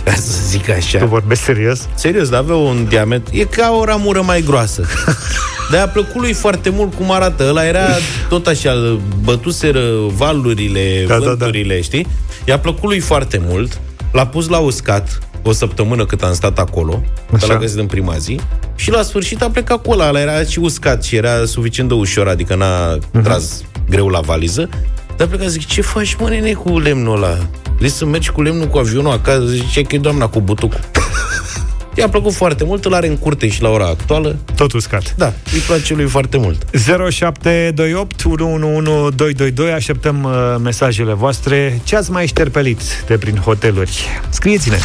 [0.04, 1.06] ca să zic Tu așa.
[1.06, 1.88] vorbești serios?
[1.94, 3.36] Serios, dar avea un diametru...
[3.36, 4.86] E ca o ramură mai groasă.
[5.72, 7.46] Dar a plăcut lui foarte mult cum arată.
[7.50, 7.86] Ăla era
[8.30, 11.30] tot așa, bătuseră valurile, Da, da, da, da.
[11.30, 12.08] vânturile, știi?
[12.46, 13.80] I-a plăcut lui foarte mult.
[14.12, 17.46] L-a pus la uscat o săptămână cât am stat acolo, că Așa.
[17.48, 18.40] l-a găsit în prima zi,
[18.76, 21.96] și la sfârșit a plecat cu ăla, ăla era și uscat și era suficient de
[21.96, 23.24] ușor, adică n-a Mhm.
[23.24, 24.70] tras greu la valiză,
[25.18, 27.38] dar a plecat, zic, ce faci, mă, nene, cu lemnul ăla?
[27.78, 29.46] Vrei să mergi cu lemnul cu avionul acasă?
[29.46, 30.80] Zice că e doamna cu butucul.
[31.96, 34.38] I-a plăcut foarte mult, îl are în curte și la ora actuală.
[34.56, 35.14] Tot uscat.
[35.18, 36.66] Da, îi place lui foarte mult.
[37.10, 41.82] 0728 111222 Așteptăm uh, mesajele voastre.
[41.84, 44.06] Ce ați mai șterpelit de prin hoteluri?
[44.30, 44.78] Scrieți-ne!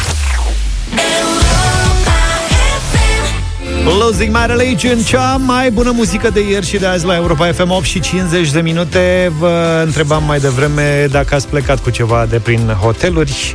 [3.85, 7.71] Losing My Religion, cea mai bună muzică de ieri și de azi la Europa FM
[7.71, 9.31] 8 și 50 de minute.
[9.39, 13.53] Vă întrebam mai devreme dacă ați plecat cu ceva de prin hoteluri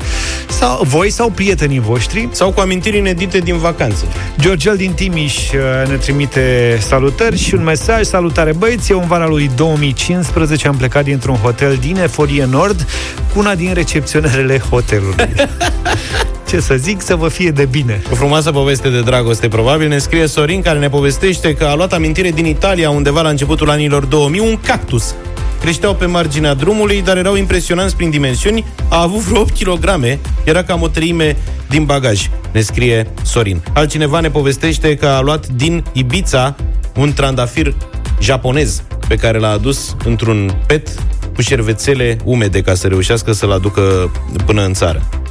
[0.49, 2.29] sau voi sau prietenii voștri.
[2.31, 4.05] Sau cu amintiri inedite din vacanțe.
[4.41, 8.03] Georgel din Timiș uh, ne trimite salutări și un mesaj.
[8.03, 12.87] Salutare băieți, eu în vara lui 2015 am plecat dintr-un hotel din Eforie Nord
[13.33, 15.15] cu una din recepționerele hotelului.
[16.49, 18.03] Ce să zic, să vă fie de bine.
[18.13, 21.93] O frumoasă poveste de dragoste, probabil, ne scrie Sorin, care ne povestește că a luat
[21.93, 25.15] amintire din Italia, undeva la începutul anilor 2000, un cactus.
[25.61, 28.65] Creșteau pe marginea drumului, dar erau impresionanți prin dimensiuni.
[28.89, 31.37] A avut vreo 8 kg, era cam o treime
[31.69, 33.63] din bagaj, ne scrie Sorin.
[33.73, 36.57] Altcineva ne povestește că a luat din Ibiza
[36.97, 37.75] un trandafir
[38.21, 40.89] japonez pe care l-a adus într-un pet
[41.35, 44.11] cu șervețele umede ca să reușească să-l aducă
[44.45, 45.24] până în țară.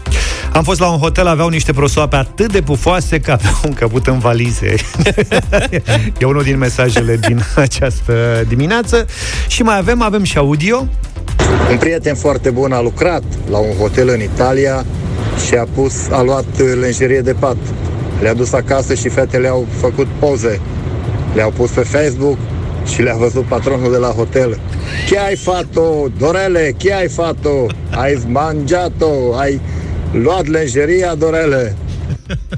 [0.54, 4.08] Am fost la un hotel, aveau niște prosoape atât de pufoase că aveau un căput
[4.08, 4.76] în valize.
[6.20, 9.06] e unul din mesajele din această dimineață.
[9.48, 10.88] Și mai avem, avem și audio.
[11.72, 14.86] Un prieten foarte bun a lucrat la un hotel în Italia
[15.48, 16.46] și a pus, a luat
[16.80, 17.58] lenjerie de pat.
[18.22, 20.62] Le-a dus acasă și fetele au făcut poze.
[21.34, 22.38] Le-au pus pe Facebook
[22.86, 24.60] și le-a văzut patronul de la hotel.
[25.08, 26.74] Ce ai fatto, Dorele?
[26.78, 27.68] Ce ai fatto?
[27.89, 29.36] Ai mangiato?
[29.38, 29.62] Ai
[30.13, 31.76] luat lenjeria, Dorele?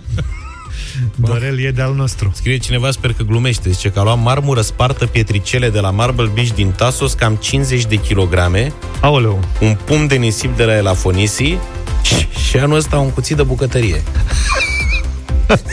[1.15, 2.31] Dorel e de-al nostru.
[2.35, 6.31] Scrie cineva, sper că glumește, zice că a luat marmură spartă pietricele de la Marble
[6.33, 9.39] Beach din Tasos, cam 50 de kilograme, Aoleu.
[9.61, 11.57] un pum de nisip de la Elafonisi
[12.01, 14.01] și, și anul ăsta un cuțit de bucătărie.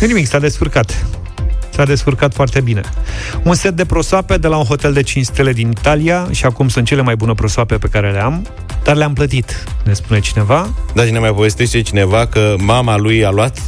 [0.00, 1.06] Nu nimic, s-a descurcat.
[1.74, 2.80] S-a descurcat foarte bine.
[3.42, 6.68] Un set de prosoape de la un hotel de 5 stele din Italia și acum
[6.68, 8.46] sunt cele mai bune prosoape pe care le am,
[8.84, 10.74] dar le-am plătit, ne spune cineva.
[10.94, 13.58] Da, și ne mai povestește cineva că mama lui a luat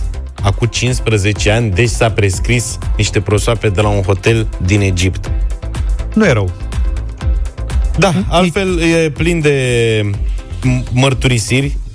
[0.42, 5.31] acum 15 ani, deci s-a prescris niște prosoape de la un hotel din Egipt.
[6.14, 6.51] Nu e rău.
[7.99, 10.01] Da, altfel e plin de
[10.61, 11.86] m- mărturisiri uh,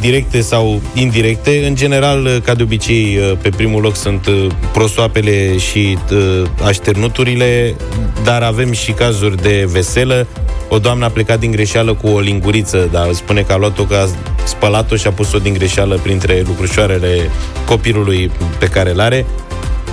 [0.00, 1.66] directe sau indirecte.
[1.66, 6.42] În general, uh, ca de obicei, uh, pe primul loc sunt uh, prosoapele și uh,
[6.64, 7.74] așternuturile,
[8.24, 10.26] dar avem și cazuri de veselă.
[10.68, 13.94] O doamnă a plecat din greșeală cu o linguriță, dar spune că a luat-o, că
[13.94, 14.08] a
[14.44, 17.30] spălat-o și a pus-o din greșeală printre lucrușoarele
[17.66, 19.26] copilului pe care îl are.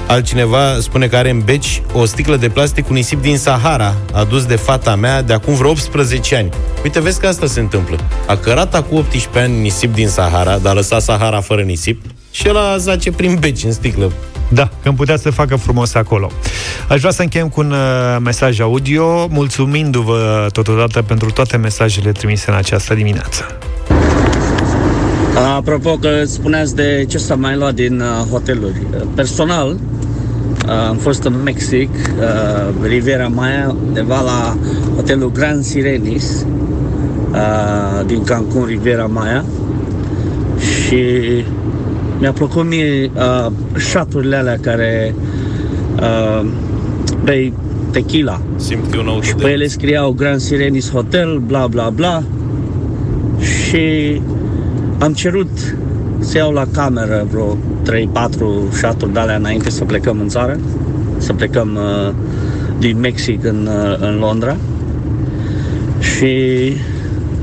[0.08, 4.46] Altcineva spune că are în beci o sticlă de plastic cu nisip din Sahara, adus
[4.46, 6.50] de fata mea de acum vreo 18 ani.
[6.84, 7.98] Uite, vezi că asta se întâmplă.
[8.28, 12.48] A cărat acum 18 ani nisip din Sahara, dar a lăsat Sahara fără nisip și
[12.48, 14.12] el a zace prin beci în sticlă.
[14.50, 16.32] Da, că putea să facă frumos acolo.
[16.88, 22.50] Aș vrea să încheiem cu un uh, mesaj audio, mulțumindu-vă totodată pentru toate mesajele trimise
[22.52, 23.58] în această dimineață.
[25.46, 28.82] Apropo că spuneați de ce s-a mai luat din uh, hoteluri.
[28.94, 34.58] Uh, Personal, uh, am fost în Mexic, uh, Riviera Maya, undeva la
[34.96, 36.46] hotelul Grand Sirenis
[37.32, 39.46] uh, din Cancun, Riviera Maya.
[40.60, 41.04] Și
[42.20, 45.16] mi-a plăcut mie uh, șaturile alea care
[46.00, 46.48] uh,
[47.24, 47.54] bei
[47.92, 48.42] tequila.
[48.56, 52.24] Simt că e un auto și pe ele scriau Grand Sirenis Hotel, bla bla bla.
[53.40, 54.22] Și
[54.98, 55.76] am cerut
[56.20, 60.60] să iau la cameră vreo 3-4 șaturi de alea înainte să plecăm în țară,
[61.18, 62.14] să plecăm uh,
[62.80, 64.56] din Mexic în, uh, în Londra
[66.00, 66.74] și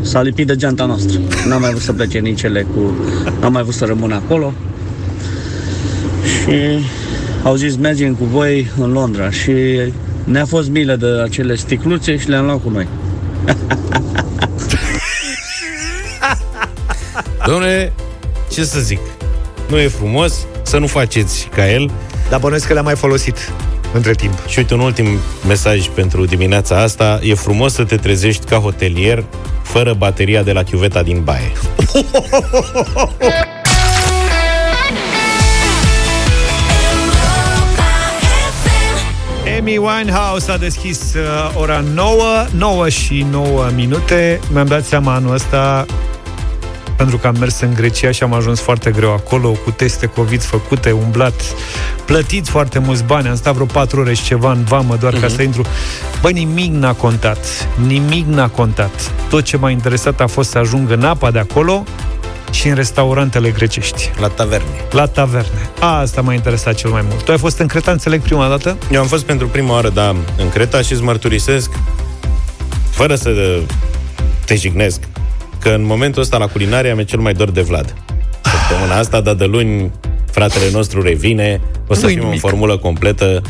[0.01, 1.21] s-a lipit de geanta noastră.
[1.49, 2.95] N-am mai vrut să plece nici ele cu...
[3.41, 4.53] N-am mai vrut să rămân acolo
[6.25, 6.85] și
[7.43, 9.53] au zis mergem cu voi în Londra și
[10.25, 12.87] ne-a fost milă de acele sticluțe și le-am luat cu noi.
[17.47, 17.93] Domnule,
[18.53, 18.99] ce să zic?
[19.69, 21.91] Nu e frumos să nu faceți ca el.
[22.31, 23.53] Dar bănuiesc că le-am mai folosit
[23.93, 24.47] între timp.
[24.47, 25.07] Și uite un ultim
[25.47, 27.21] mesaj pentru dimineața asta.
[27.23, 29.25] E frumos să te trezești ca hotelier
[29.63, 31.53] fără bateria de la chiuveta din baie.
[39.59, 44.41] Amy Winehouse a deschis uh, ora 9, 9 și 9 minute.
[44.53, 45.87] Mi-am dat seama anul ăsta
[46.97, 50.43] pentru că am mers în Grecia și am ajuns foarte greu acolo, cu teste COVID
[50.43, 51.43] făcute, umblat,
[52.05, 55.21] plătit foarte mulți bani, am stat vreo 4 ore și ceva în vamă doar uh-huh.
[55.21, 55.63] ca să intru.
[56.21, 59.13] Băi, nimic n-a contat, nimic n-a contat.
[59.29, 61.85] Tot ce m-a interesat a fost să ajung în apa de acolo
[62.51, 64.85] și în restaurantele grecești, La taverne.
[64.91, 65.71] la taverne.
[65.81, 67.23] Asta m-a interesat cel mai mult.
[67.23, 68.77] Tu ai fost în Creta, înțeleg, prima dată?
[68.91, 71.71] Eu am fost pentru prima oară, da, în Creta și îți mărturisesc,
[72.91, 73.61] fără să
[74.45, 75.01] te jignesc,
[75.65, 77.95] că în momentul ăsta la culinaria mi-e cel mai dor de Vlad.
[78.43, 79.91] Săptămâna asta, dar de luni
[80.31, 82.41] fratele nostru revine, o să Nu-i fim în nimic.
[82.41, 83.43] formulă completă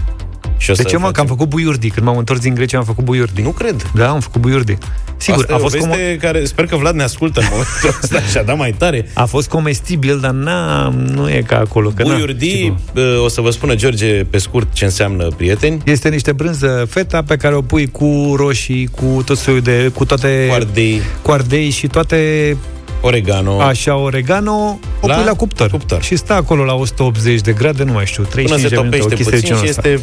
[0.65, 1.01] și o De să ce, mă?
[1.03, 1.91] Că facem- am făcut buiurdi.
[1.91, 3.43] Când m-am întors din Grecia, am făcut buiurdi.
[3.43, 3.91] Nu cred.
[3.95, 4.77] Da, am făcut buiurdi.
[5.17, 7.47] Sigur, Asta a e o fost, com- veste care sper că Vlad ne ascultă în
[7.51, 9.11] momentul ăsta și a dat mai tare.
[9.15, 11.89] a fost comestibil, dar n-a, nu e ca acolo.
[11.89, 12.77] Că na, Buiurdi, sigur.
[12.93, 15.81] bă, o să vă spună George pe scurt ce înseamnă prieteni.
[15.85, 20.05] Este niște brânză feta pe care o pui cu roșii, cu tot soiul de, cu
[20.05, 22.57] toate Cu ardei, cu ardei și toate
[23.01, 23.61] oregano.
[23.61, 25.71] așa oregano, o La pui la cuptor.
[25.71, 26.03] cuptor.
[26.03, 28.97] Și stă acolo la 180 de grade, nu mai știu, Până 35 se de minute,
[28.97, 29.89] o topește chestie de puțin genul și ăsta.
[29.89, 30.03] este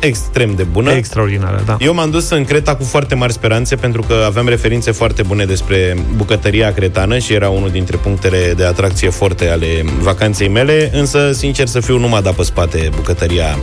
[0.00, 0.90] extrem de bună.
[0.90, 1.76] extraordinară, da.
[1.80, 5.44] Eu m-am dus în Creta cu foarte mari speranțe pentru că aveam referințe foarte bune
[5.44, 9.66] despre bucătăria cretană și era unul dintre punctele de atracție forte ale
[10.00, 13.58] vacanței mele, însă, sincer să fiu, nu m-a dat pe spate bucătăria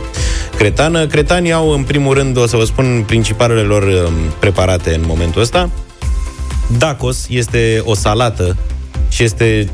[0.56, 1.06] cretană.
[1.06, 5.40] Cretanii au, în primul rând, o să vă spun principalele lor um, preparate în momentul
[5.40, 5.70] ăsta.
[6.78, 8.56] Dacos este o salată
[9.08, 9.68] și este,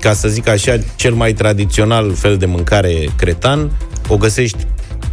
[0.00, 3.70] ca să zic așa, cel mai tradițional fel de mâncare cretan.
[4.08, 4.66] O găsești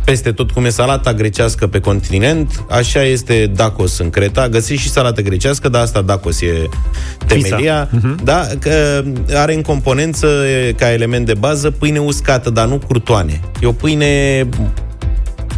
[0.07, 4.49] peste tot cum e salata grecească pe continent, așa este Dacos în Creta.
[4.49, 6.69] Găsești și salată grecească, dar asta Dacos e
[7.25, 7.89] temelia.
[7.89, 8.23] Uh-huh.
[8.23, 13.39] Da, că are în componență e, ca element de bază pâine uscată, dar nu curtoane.
[13.61, 14.45] E o pâine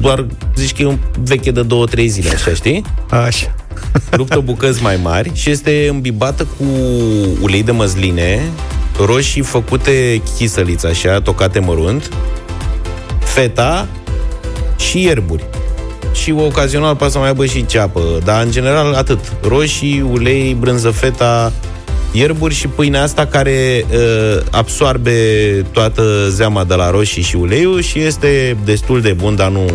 [0.02, 2.84] doar, zici că e un veche de două, trei zile, așa, știi?
[3.10, 3.56] Așa.
[4.18, 6.66] ruptă bucăți mai mari și este îmbibată cu
[7.42, 8.42] ulei de măsline,
[9.06, 12.10] roșii făcute chisăliți așa, tocate mărunt,
[13.20, 13.88] feta
[14.80, 15.44] și ierburi.
[16.14, 19.20] Și ocazional poate să mai aibă și ceapă, dar în general atât.
[19.48, 21.52] Roșii, ulei, brânză feta,
[22.12, 25.12] ierburi și pâinea asta care uh, absoarbe
[25.72, 29.66] toată zeama de la roșii și uleiul și este destul de bun, dar nu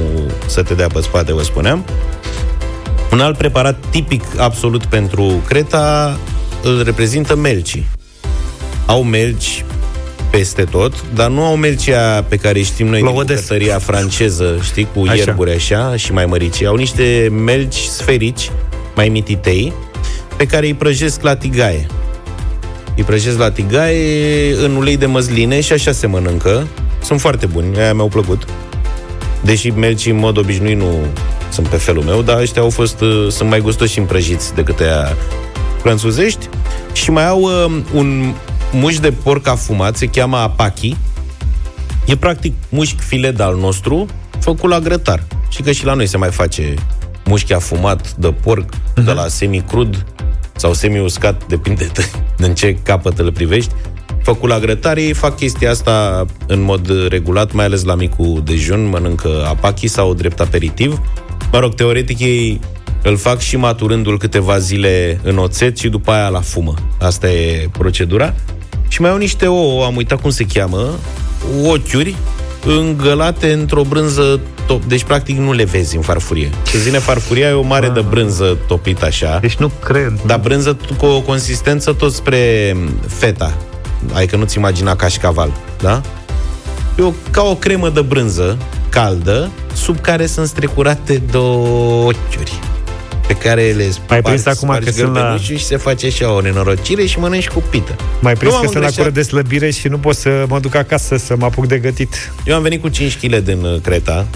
[0.47, 1.85] să te dea pe spate, vă spuneam.
[3.13, 6.19] Un alt preparat tipic absolut pentru Creta
[6.63, 7.87] îl reprezintă melcii.
[8.87, 9.65] Au melci
[10.37, 13.41] peste tot, dar nu au melcea pe care îi știm noi La din Odessa.
[13.41, 15.15] bucătăria franceză, știi, cu Așa.
[15.15, 16.63] ierburi așa și mai mărici.
[16.65, 18.51] Au niște melci sferici,
[18.95, 19.73] mai mititei,
[20.37, 21.87] pe care îi prăjesc la tigaie.
[22.97, 26.67] Îi prăjesc la tigaie în ulei de măsline și așa se mănâncă.
[27.03, 28.45] Sunt foarte buni, aia mi-au plăcut.
[29.41, 30.95] Deși melcii în mod obișnuit nu
[31.51, 34.81] sunt pe felul meu, dar ăștia au fost, uh, sunt mai gustoși și împrăjiți decât
[34.81, 35.17] aia
[35.83, 36.49] franțuzești.
[36.93, 38.35] Și mai au uh, un
[38.75, 40.97] mușchi de porc afumat, se cheamă apachi.
[42.07, 44.07] E practic mușchi filet al nostru,
[44.39, 45.23] făcut la grătar.
[45.49, 46.75] Și că și la noi se mai face
[47.25, 49.05] mușchi afumat de porc, uh-huh.
[49.05, 50.05] de la semi-crud
[50.57, 53.73] sau semi-uscat, depinde de, de în ce capăt îl privești.
[54.23, 58.89] Făcut la grătar, ei fac chestia asta în mod regulat, mai ales la micul dejun,
[58.89, 61.01] mănâncă apachi sau drept aperitiv.
[61.53, 62.61] Mă rog, teoretic ei
[63.03, 66.75] îl fac și maturându-l câteva zile în oțet și după aia la fumă.
[67.01, 68.35] Asta e procedura.
[68.95, 70.99] Și mai au niște ouă, am uitat cum se cheamă,
[71.65, 72.17] ochiuri
[72.67, 74.85] îngălate într-o brânză top.
[74.85, 76.51] Deci, practic, nu le vezi în farfurie.
[76.67, 79.39] Ce zine farfuria e o mare de brânză topită așa.
[79.41, 80.21] Deci nu cred.
[80.27, 82.77] Dar brânză t- cu o consistență tot spre
[83.07, 83.55] feta.
[84.13, 86.01] Adică nu-ți imagina cașcaval, da?
[86.99, 92.53] E o, ca o cremă de brânză caldă, sub care sunt strecurate două ochiuri
[93.27, 96.41] pe care le Mai prins acum că sunt la- gălbenușul și se face așa o
[96.41, 97.97] nenorocire și mănânci cu pită.
[98.21, 98.97] Mai prins Nu că m-am sunt la îngreșat.
[98.97, 102.33] cură de slăbire și nu pot să mă duc acasă să mă apuc de gătit.
[102.47, 104.27] Eu am venit cu 5 kg din uh, Creta,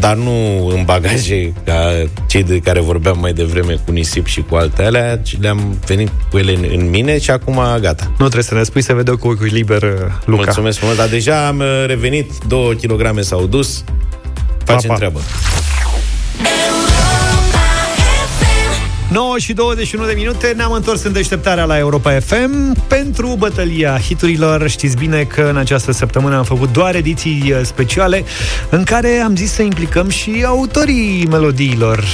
[0.00, 4.54] dar nu în bagaje ca cei de care vorbeam mai devreme cu nisip și cu
[4.54, 8.04] alte alea, ci le-am venit cu ele în, în mine și acum gata.
[8.06, 9.90] Nu trebuie să ne spui să vedem cu ochiul liber, uh,
[10.24, 10.42] Luca.
[10.44, 13.84] Mulțumesc frumos, dar deja am uh, revenit, 2 kg s-au dus,
[14.64, 14.94] facem Pa, pa.
[14.98, 15.20] treabă.
[19.10, 24.68] 9 și 21 de minute Ne-am întors în deșteptarea la Europa FM Pentru bătălia hiturilor
[24.68, 28.24] Știți bine că în această săptămână Am făcut doar ediții uh, speciale
[28.70, 32.04] În care am zis să implicăm și autorii melodiilor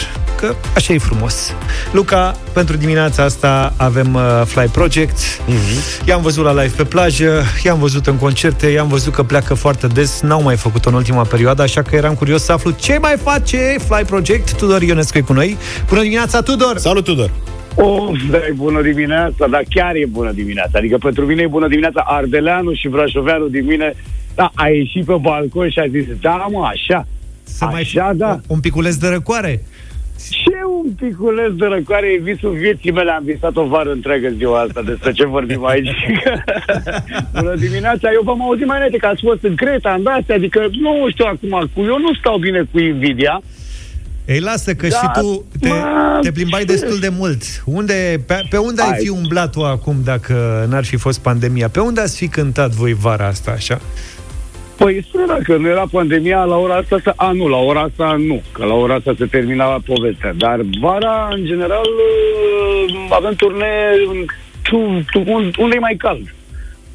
[0.42, 1.54] Că așa e frumos
[1.92, 6.06] Luca, pentru dimineața asta Avem uh, Fly Project Mhm.
[6.08, 9.86] I-am văzut la live pe plajă I-am văzut în concerte I-am văzut că pleacă foarte
[9.86, 13.14] des N-au mai făcut-o în ultima perioadă Așa că eram curios să aflu ce mai
[13.22, 15.56] face Fly Project Tudor Ionescu e cu noi
[15.88, 16.78] Bună dimineața, Tudor!
[16.78, 17.30] Salut, Tudor!
[17.74, 20.78] Of, dai bună dimineața, dar chiar e bună dimineața.
[20.78, 23.94] Adică pentru mine e bună dimineața Ardeleanu și Brașoveanu din mine.
[24.34, 27.06] Da, a ieșit pe balcon și a zis, da mă, așa.
[27.42, 28.40] Să mai Așa, fi da.
[28.46, 29.64] un piculeț de răcoare.
[30.18, 33.10] Ce un piculeț de răcoare e visul vieții mele.
[33.10, 34.82] Am visat o vară întreagă ziua asta.
[34.82, 35.90] Despre ce vorbim aici?
[37.38, 38.10] bună dimineața.
[38.12, 40.34] Eu v-am auzit mai înainte că ați fost în Creta, în astea.
[40.34, 41.80] Adică nu știu acum cu...
[41.80, 43.42] Eu nu stau bine cu invidia.
[44.24, 47.42] Ei, lasă că Da, și tu te, mă, te plimbai destul de mult.
[47.64, 48.98] Unde, pe, pe unde ai Hai.
[49.02, 51.68] fi umblat tu acum dacă n-ar fi fost pandemia?
[51.68, 53.80] Pe unde ați fi cântat voi vara asta, așa?
[54.82, 58.16] Păi spune dacă nu era pandemia la ora asta, să- a, nu, la ora asta
[58.26, 60.32] nu, că la ora asta se termina povestea.
[60.36, 64.24] Dar vara, în general, uh, avem turnee în-
[64.62, 66.34] tu, tu, un- unde e mai cald.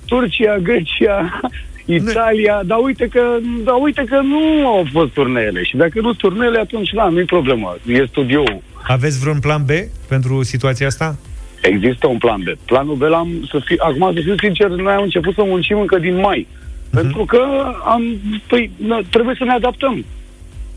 [0.05, 1.39] Turcia, Grecia,
[1.99, 3.21] Italia, dar uite că,
[3.63, 5.63] dar uite că nu au fost turneele.
[5.63, 7.75] Și dacă nu turneele, atunci, da, nu-i problemă.
[7.85, 8.61] E studioul.
[8.87, 9.69] Aveți vreun plan B
[10.07, 11.15] pentru situația asta?
[11.61, 12.57] Există un plan B.
[12.65, 15.97] Planul B l-am, să fiu, acum să fiu sincer, noi am început să muncim încă
[15.97, 16.47] din mai.
[16.91, 17.41] Pentru că
[17.85, 18.03] am,
[18.47, 20.05] păi, na, trebuie să ne adaptăm.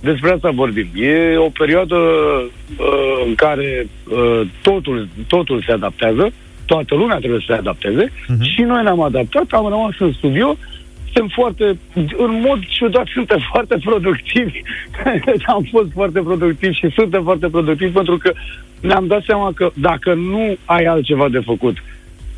[0.01, 0.87] Despre asta vorbim.
[0.95, 6.33] E o perioadă uh, în care uh, totul, totul se adaptează,
[6.67, 8.43] toată lumea trebuie să se adapteze Mhm.
[8.43, 10.57] și noi ne-am adaptat, am rămas în studio,
[11.05, 11.79] suntem foarte,
[12.17, 14.61] în mod ciudat, suntem foarte productivi.
[15.55, 18.33] am fost foarte productivi și suntem foarte productivi pentru că
[18.81, 21.77] ne-am dat seama că dacă nu ai altceva de făcut,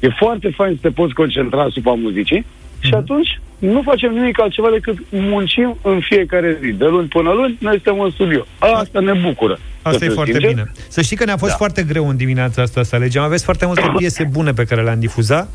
[0.00, 2.44] e foarte fain să te poți concentra asupra muzicii
[2.80, 3.40] și atunci
[3.70, 6.70] nu facem nimic altceva decât muncim în fiecare zi.
[6.72, 8.46] De luni până luni, noi suntem în studio.
[8.58, 9.58] Asta ne bucură.
[9.82, 10.50] să Asta e fiu foarte sincer.
[10.50, 10.72] bine.
[10.88, 11.56] Să știi că ne-a fost Da.
[11.56, 13.22] foarte greu în dimineața asta să alegem.
[13.22, 15.48] Aveți foarte multe piese bune pe care le-am difuzat.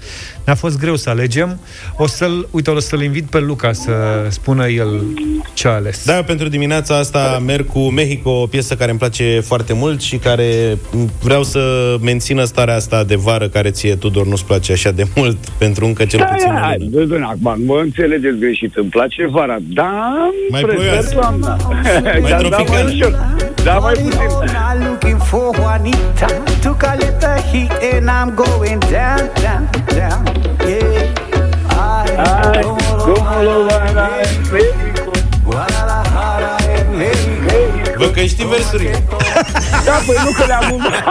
[0.45, 1.59] Ne-a fost greu să alegem.
[1.97, 3.91] O să-l, uite, o să-l invit pe Luca să
[4.29, 5.03] spună el
[5.53, 6.05] ce a ales.
[6.05, 10.01] Da, eu pentru dimineața asta merg cu Mexico, o piesă care îmi place foarte mult
[10.01, 14.71] și care m, vreau să mențină starea asta de vară care ție, Tudor, nu-ți place
[14.71, 16.47] așa de mult, pentru încă cel Da, puțin.
[16.53, 16.89] da, o hai, lună.
[16.91, 20.13] dă, dă, acum, mă înțelegeți greșit, îmi place vara, da,
[20.49, 21.15] Mai prefer ploioasă.
[21.15, 21.55] toamna.
[21.55, 22.89] Mai da, da, mai tropicală.
[22.93, 23.11] ușor,
[23.63, 24.11] da, mai puțin.
[24.69, 26.25] I'm looking for Juanita.
[26.61, 29.63] Took a little heat and I'm going down, down,
[29.99, 30.21] down.
[30.67, 31.25] Yeah.
[31.69, 33.67] I Hai, don't Domnul
[37.97, 38.13] México.
[38.13, 39.03] Bă, că știi versurile.
[39.85, 41.03] Da, păi nu că le-am umblat.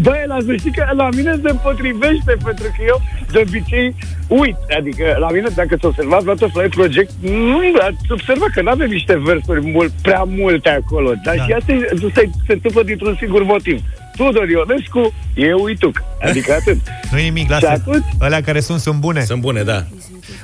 [0.00, 3.00] Băi, la să știi că la mine se potrivește, pentru că eu
[3.32, 3.94] de obicei
[4.28, 4.56] uit.
[4.78, 8.70] Adică la mine, dacă ți observați la tot Fly Project, nu ați observat că nu
[8.70, 11.12] avem niște versuri mult, prea multe acolo.
[11.24, 11.44] Dar Da.
[11.44, 13.80] și asta e- se, se întâmplă dintr-un singur motiv.
[14.16, 16.02] Tudor Ionescu e uituc.
[16.22, 16.76] Adică atât.
[17.10, 17.68] nu e nimic, Și lasă.
[17.68, 18.04] atunci?
[18.20, 19.20] Alea care sunt, sunt bune.
[19.24, 19.84] Sunt bune, da.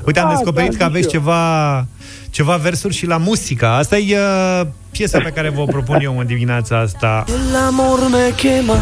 [0.07, 1.21] Uite, am Da, descoperit da, că aveți zic eu.
[1.21, 1.87] ceva,
[2.31, 3.77] ceva versuri și la muzica.
[3.77, 7.25] Asta e uh, piesa pe care vă o propun eu în dimineața asta.
[7.29, 8.77] El amor me quema,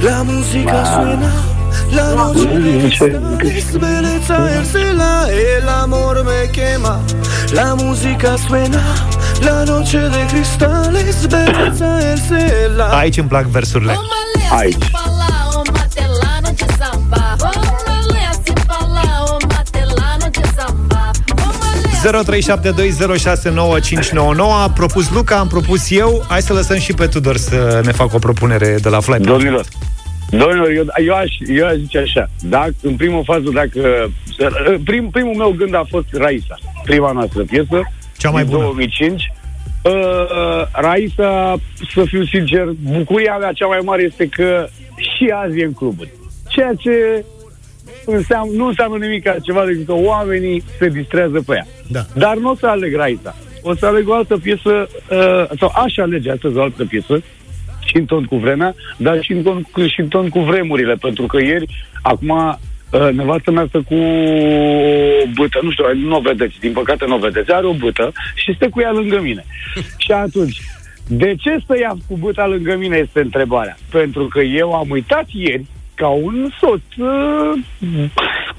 [0.00, 1.32] la música suena,
[1.90, 5.26] la noche de cristales, belleza Ercela.
[5.60, 7.00] El amor me quema,
[7.50, 8.80] la música suena,
[9.40, 12.84] la noche de cristales, belleza Ercela.
[12.98, 13.92] Aici îmi plac versurile.
[14.50, 14.76] Aici.
[22.08, 22.12] ...0372069599
[24.64, 28.16] A propus Luca, am propus eu Hai să lăsăm și pe Tudor să ne facă
[28.16, 29.64] o propunere de la Fly Domnilor,
[30.30, 34.10] domnilor, eu, eu, aș, eu aș zice așa, dacă, în primul fază, dacă,
[34.84, 37.82] prim, primul meu gând a fost Raisa, prima noastră piesă,
[38.18, 38.64] Cea mai din bună.
[38.64, 39.32] 2005.
[39.82, 41.54] Uh, uh, Raisa,
[41.94, 46.10] să fiu sincer, bucuria mea cea mai mare este că și azi e în cluburi.
[46.48, 47.24] Ceea ce
[48.12, 51.66] înseamnă, nu înseamnă nimic altceva decât că oamenii se distrează pe ea.
[51.88, 52.00] Da.
[52.14, 53.36] Dar nu o să aleg Raisa.
[53.62, 57.22] O să aleg o altă piesă, uh, sau aș alege astăzi o altă piesă,
[57.88, 60.94] și în ton cu vremea, dar și în ton, cu, și în ton cu vremurile,
[60.94, 66.20] pentru că ieri, acum, uh, nevastă mea stă cu o bâtă, nu știu, nu o
[66.20, 69.44] vedeți, din păcate nu o vedeți, are o bâtă și stă cu ea lângă mine.
[70.04, 70.60] și atunci,
[71.08, 73.76] de ce stă ea cu bâta lângă mine este întrebarea.
[73.90, 75.66] Pentru că eu am uitat ieri,
[75.98, 77.52] ca un soț, uh,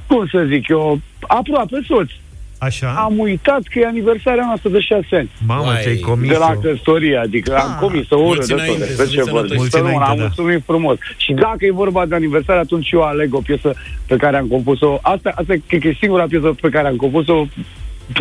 [0.08, 2.10] cum să zic eu, aproape soț,
[2.58, 2.88] Așa?
[2.98, 5.30] am uitat că e aniversarea noastră de șase ani.
[5.46, 5.82] Mamă, Uai.
[5.84, 9.06] ce-ai comis De la căsătorie, adică am comis o oră mulți de tot, înainte, despre
[9.06, 9.48] să ce fiți vorbim.
[9.58, 9.70] sănătoși.
[9.72, 10.22] Să nu, Mulți am înainte, da.
[10.26, 10.98] mulțumit frumos.
[11.18, 13.74] Și dacă e vorba de aniversare, atunci eu aleg o piesă
[14.08, 14.98] pe care am compus-o.
[15.02, 17.46] Asta, asta cred că e singura piesă pe care am compus-o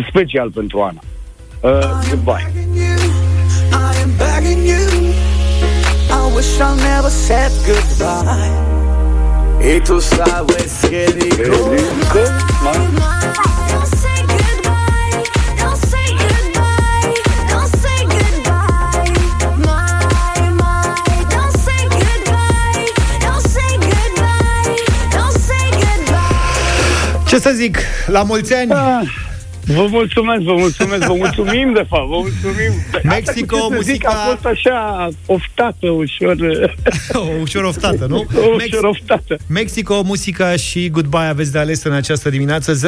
[0.09, 0.99] special pentru Ana.
[1.61, 2.51] Uh, goodbye.
[2.53, 2.97] begging you,
[3.71, 4.87] I am begging you.
[6.19, 8.78] I wish I never said goodbye.
[9.61, 11.69] Y tú sabes que digo.
[12.11, 12.29] Că,
[12.63, 12.89] mă,
[27.29, 28.71] Ce să zic, la mulți ani!
[28.71, 29.28] Ah,
[29.75, 32.71] Vă mulțumesc, vă mulțumesc, vă mulțumim de fapt, vă mulțumim.
[33.03, 36.35] Mexico, Asta cu ce să zic, muzica- a fost așa oftată, ușor,
[37.13, 38.25] o, Ușor oftată, nu?
[38.55, 39.37] ușor oftată.
[39.47, 42.79] Mexico, muzica și goodbye aveți de ales în această dimineață 0372069599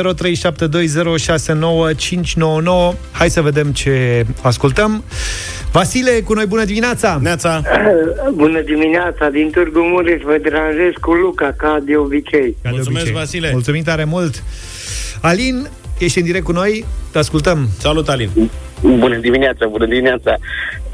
[3.12, 5.04] Hai să vedem ce ascultăm
[5.72, 7.20] Vasile, cu noi, bună dimineața!
[7.22, 7.62] Neața!
[8.36, 12.56] Bună dimineața, din Târgu Mureș vă deranjez cu Luca, ca de obicei.
[12.62, 13.20] Ca de Mulțumesc, obicei.
[13.20, 13.50] Vasile.
[13.52, 14.44] Mulțumim tare mult!
[15.22, 15.70] Alin,
[16.06, 17.68] ești în direct cu noi, te ascultăm.
[17.78, 18.30] Salut, Alin!
[18.82, 20.36] Bună dimineața, bună dimineața.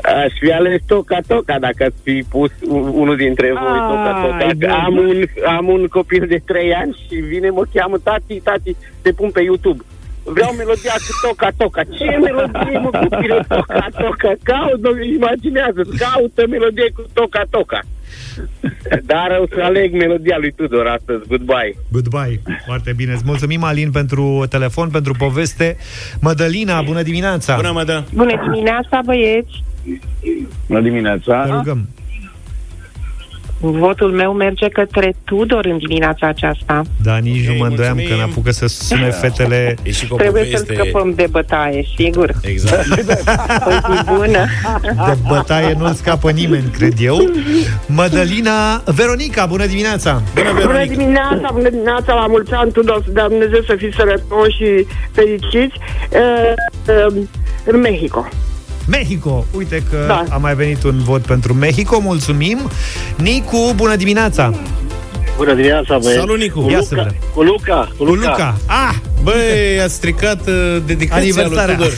[0.03, 4.11] Aș fi ales Toca Toca dacă ați fi pus un- unul dintre voi Ah, Toca
[4.21, 4.53] Toca.
[4.53, 4.69] bun.
[4.69, 5.23] Am un,
[5.57, 9.41] am un copil de 3 ani și vine, mă cheamă tati, tati, te pun pe
[9.41, 9.83] YouTube.
[10.23, 11.81] Vreau melodia cu Toca Toca.
[11.83, 14.31] Ce melodie, mă, copile, Toca Toca?
[14.43, 17.79] Caută, imaginează, caută melodie cu Toca Toca.
[19.11, 21.27] Dar o să aleg melodia lui Tudor astăzi.
[21.27, 21.75] Goodbye.
[21.91, 22.41] Goodbye.
[22.65, 23.13] Foarte bine.
[23.13, 25.77] Îți mulțumim, Alin, pentru telefon, pentru poveste.
[26.21, 27.55] Mădălina, bună dimineața!
[27.55, 28.05] Bună, Mădă!
[28.13, 29.63] Bună dimineața, băieți!
[30.67, 31.45] Bună Te dimineața!
[31.57, 31.87] rugăm.
[33.59, 36.81] Votul meu merge către Tudor în dimineața aceasta.
[37.03, 38.23] Da, nici Ok, nu mă îndoiam că mulțumim.
[38.25, 39.75] ne-apucă să sune fetele.
[39.83, 40.73] E și cu o Trebuie să-l poveste...
[40.89, 42.33] scăpăm de bătaie, sigur.
[42.41, 42.87] Exact.
[43.65, 44.45] Păi zi bună!
[44.81, 47.17] De bătaie nu-l scapă nimeni, cred eu.
[47.85, 50.21] Mădălina, Veronica, bună dimineața!
[50.35, 50.93] Bună, Bună Veronica!
[50.95, 55.75] dimineața, bună dimineața, la mulți ani, Tudor, să dea Dumnezeu să fiți sănătoși și fericiți.
[56.11, 56.53] Uh,
[57.07, 57.21] uh,
[57.65, 58.27] în Mexico.
[58.87, 59.45] Mexico.
[59.57, 60.23] Uite că Da.
[60.29, 61.99] a mai venit un vot pentru Mexico.
[61.99, 62.69] Mulțumim.
[63.17, 64.53] Nicu, bună dimineața!
[65.37, 66.19] Bună dimineața, băieți.
[66.19, 66.69] Salut, Nicu!
[66.69, 67.15] Ia să vedem.
[67.33, 68.57] Cu Luca, Cu Luca.
[68.65, 71.75] Ah, Băi, ați stricat uh, dedicația lui Aniversarea.
[71.75, 71.93] Tudor.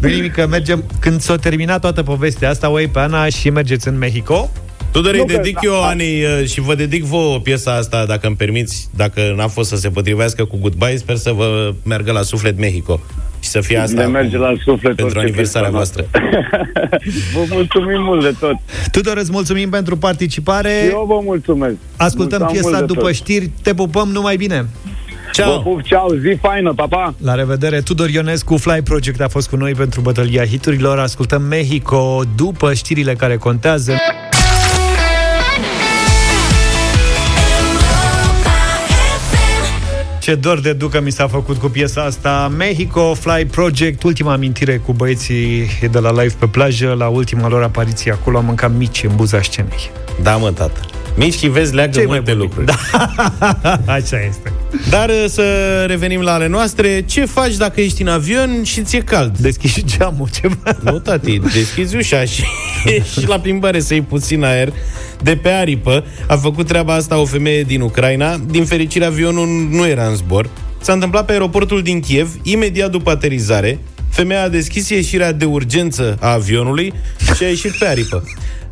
[0.00, 3.50] nu nimic, că mergem Când s-a terminat toată povestea asta O iei pe Ana și
[3.50, 4.50] mergeți în Mexico
[4.94, 8.26] Tudor, îi Nu, că- dedic eu, Ani, uh, și vă dedic vouă piesa asta, dacă
[8.26, 12.22] îmi permiți, dacă n-a fost să se potrivească cu Goodbye, sper să vă meargă la
[12.22, 13.00] suflet Mexico.
[13.40, 16.04] Și să fie asta Ne merge la suflet pentru orice aniversarea fiesta voastră.
[17.34, 18.54] Vă mulțumim mult de tot.
[18.90, 21.74] Tudor, îți mulțumim pentru participare Eu vă mulțumesc.
[21.96, 23.14] Ascultăm Mulțumim piesa mult de după tot.
[23.14, 25.62] știri Te pupăm numai bine Vă Ceau!
[25.62, 27.14] pup, ceau, zi faină, pa, pa!
[27.24, 30.98] La revedere, Tudor Ionescu, Fly Project a fost cu noi pentru bătălia hiturilor.
[30.98, 33.92] Ascultăm Mexico după știrile care contează.
[40.24, 44.76] Ce dor de ducă mi s-a făcut cu piesa asta Mexico Fly Project Ultima amintire
[44.76, 49.02] cu băieții de la live pe plajă La ultima lor apariție acolo Am mâncat mici
[49.02, 49.90] în buza scenei
[50.22, 50.80] Da, mă, tată.
[51.16, 52.40] Mici și vezi leagă Ce-i mai multe bun?
[52.42, 52.66] lucruri.
[52.66, 52.74] Da.
[53.96, 54.52] Așa este
[54.90, 55.42] Dar uh, să
[55.86, 57.04] revenim la ale noastre.
[57.06, 59.38] Ce faci dacă ești în avion și ți-e cald?
[59.38, 62.44] Deschiși geamul ceva Nu, tati, deschizi ușa și
[63.12, 64.72] și la plimbare să iei puțin aer
[65.22, 66.04] de pe aripă.
[66.26, 68.36] A făcut treaba asta o femeie din Ucraina.
[68.46, 70.48] Din fericire, avionul nu era în zbor.
[70.80, 73.78] S-a întâmplat pe aeroportul din Kiev, imediat după aterizare.
[74.10, 76.92] Femeia a deschis ieșirea de urgență a avionului
[77.36, 78.24] și a ieșit pe aripă.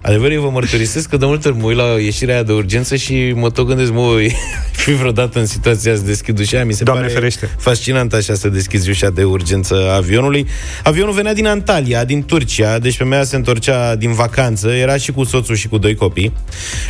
[0.03, 2.97] Adevărul, eu vă mărturisesc că de multe ori mă uit la ieșirea aia de urgență
[2.97, 4.37] și mă tot gândesc, mă, voi
[4.83, 6.65] fi vreodată în situația să deschid ușa aia?
[6.65, 7.51] Mi se Doamne pare ferește.
[7.59, 10.47] fascinant așa să deschizi ușa de urgență a avionului.
[10.83, 15.25] Avionul venea din Antalya, din Turcia, deci femeia se întorcea din vacanță, era și cu
[15.25, 16.33] soțul și cu doi copii.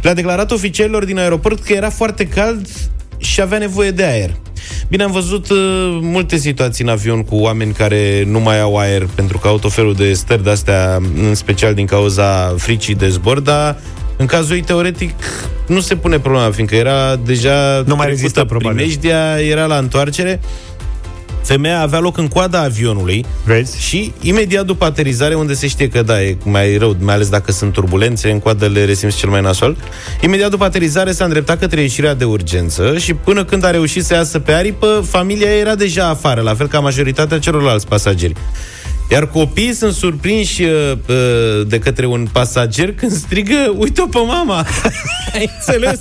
[0.02, 2.66] Le-a declarat oficialilor din aeroport că era foarte cald
[3.22, 4.30] și avea nevoie de aer.
[4.88, 5.58] Bine, am văzut uh,
[6.00, 9.72] multe situații în avion cu oameni care nu mai au aer pentru că au tot
[9.72, 10.98] felul de stări de-astea,
[11.28, 13.78] în special din cauza fricii de zbor, dar
[14.16, 15.14] în cazul ei, teoretic,
[15.66, 18.76] nu se pune problema, fiindcă era deja Nu mai trecută rezista, probabil.
[18.76, 20.40] primejdia, era la întoarcere.
[21.42, 23.80] Femeia avea loc în coada avionului Vezi?
[23.80, 27.52] și imediat după aterizare, unde se știe că da, e mai rău, mai ales dacă
[27.52, 29.76] sunt turbulențe, în coadă le resimți cel mai nasol,
[30.20, 34.14] imediat după aterizare s-a îndreptat către ieșirea de urgență și până când a reușit să
[34.14, 38.34] iasă pe aripă, familia ei era deja afară, la fel ca majoritatea celorlalți pasageri.
[39.12, 44.66] Iar copiii sunt surprinși uh, uh, de către un pasager când strigă, uite-o pe mama!
[45.34, 46.00] Ai înțeles?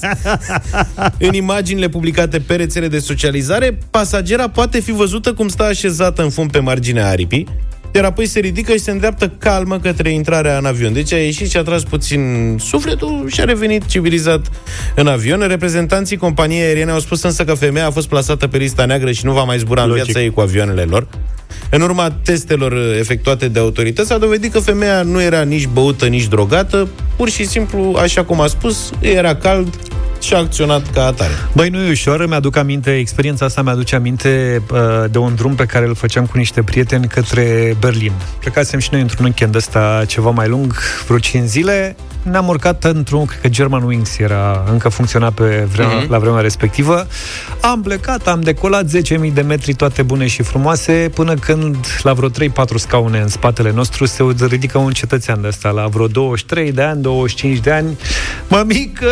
[1.19, 6.29] în imaginile publicate pe rețele de socializare, pasagera poate fi văzută cum stă așezată în
[6.29, 7.47] fund pe marginea aripii,
[7.93, 10.93] iar apoi se ridică și se îndreaptă calmă către intrarea în avion.
[10.93, 14.45] Deci a ieșit și a tras puțin sufletul și a revenit civilizat
[14.95, 15.47] în avion.
[15.47, 19.25] Reprezentanții companiei aeriene au spus însă că femeia a fost plasată pe lista neagră și
[19.25, 20.03] nu va mai zbura în Logic.
[20.03, 21.07] viața ei cu avioanele lor.
[21.69, 26.27] În urma testelor efectuate de autorități, s-a dovedit că femeia nu era nici băută, nici
[26.27, 29.75] drogată, pur și simplu, așa cum a spus, îi era cald
[30.21, 31.31] și a acționat ca atare.
[31.53, 34.77] Băi, nu e ușor, mi-aduc aminte, experiența asta mi-aduce aminte uh,
[35.11, 38.11] de un drum pe care îl făceam cu niște prieteni către Berlin.
[38.39, 40.73] Plecasem și noi într-un weekend ăsta ceva mai lung,
[41.05, 45.95] vreo 5 zile, ne-am urcat într-un, cred că German Wings era, încă funcționa pe vremea,
[45.95, 46.11] Mhm.
[46.11, 47.07] la vremea respectivă.
[47.61, 52.29] Am plecat, am decolat 10.000 de metri toate bune și frumoase, până când la vreo
[52.29, 56.81] 3-4 scaune în spatele nostru se ridică un cetățean de ăsta, la vreo 23 de
[56.81, 57.97] ani, 25 de ani.
[58.47, 59.07] Mămică,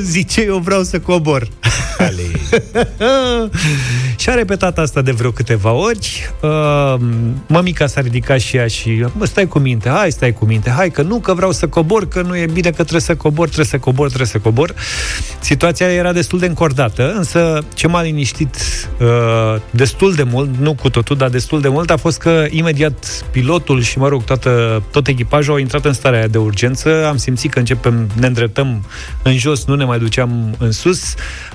[0.00, 1.48] zice, eu vreau să cobor.
[4.16, 6.30] Și a repetat asta de vreo câteva ori.
[6.40, 6.94] Uh,
[7.46, 10.90] mămica s-a ridicat și ea și, mă, stai cu minte, hai, stai cu minte, hai,
[10.90, 13.66] că nu, că vreau să cobor, că nu e bine, că trebuie să cobor, trebuie
[13.66, 14.74] să cobor, trebuie să cobor.
[15.40, 18.56] Situația era destul de încordată, însă ce m-a liniștit
[19.00, 23.24] uh, destul de mult, nu cu totul, dar destul de mult, a fost că imediat
[23.30, 27.16] pilotul și, mă rog, toată, tot echipajul au intrat în starea aia de urgență, am
[27.16, 28.84] simțit că începem, ne îndreptăm
[29.22, 31.14] în jos, nu ne mai duceam în sus,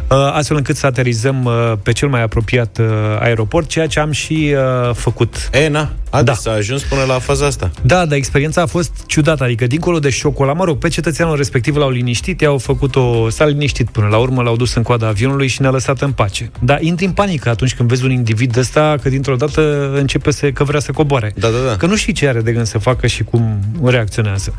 [0.09, 2.85] uh, astfel încât să aterizăm uh, pe cel mai apropiat uh,
[3.19, 5.49] aeroport, ceea ce am și uh, făcut.
[5.53, 6.21] E, na, a, Da.
[6.21, 6.33] da.
[6.33, 7.71] s-a ajuns până la faza asta.
[7.81, 11.35] Da, dar experiența a fost ciudată, adică dincolo de șocul ăla, mă rog, pe cetățeanul
[11.35, 13.29] respectiv l-au liniștit, i-au făcut o...
[13.29, 16.51] s-a liniștit până la urmă, l-au dus în coada avionului și ne-a lăsat în pace.
[16.59, 20.51] Dar intri în panică atunci când vezi un individ ăsta că dintr-o dată începe să,
[20.51, 21.33] că vrea să coboare.
[21.35, 21.75] Da, da, da.
[21.75, 24.55] Că nu știi ce are de gând să facă și cum reacționează.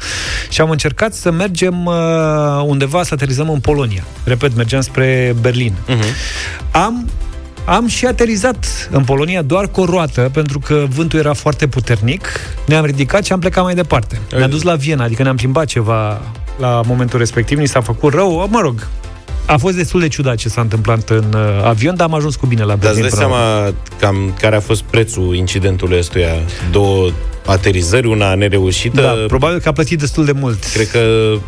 [0.51, 1.95] Și am încercat să mergem uh,
[2.65, 4.05] undeva, să aterizăm în Polonia.
[4.25, 5.73] Repet, mergeam spre Berlin.
[5.89, 6.15] Uh-huh.
[6.71, 7.09] Am
[7.65, 12.29] am și aterizat în Polonia doar cu o roată, pentru că vântul era foarte puternic.
[12.67, 14.21] Ne-am ridicat și am plecat mai departe.
[14.37, 16.21] Ne-a dus la Viena, adică ne-am plimbat ceva
[16.59, 18.89] la momentul respectiv, ni s-a făcut rău, mă rog.
[19.47, 22.47] A fost destul de ciudat ce s-a întâmplat în uh, avion, dar am ajuns cu
[22.47, 23.03] bine la Dar îți Berlin.
[23.03, 23.55] dai până la urmă.
[23.57, 26.29] seama cam care a fost prețul incidentului ăstuia?
[26.71, 27.11] Două
[27.47, 29.01] aterizări, una nereușită.
[29.01, 30.65] Da, probabil că a plătit destul de mult.
[30.73, 30.99] Cred că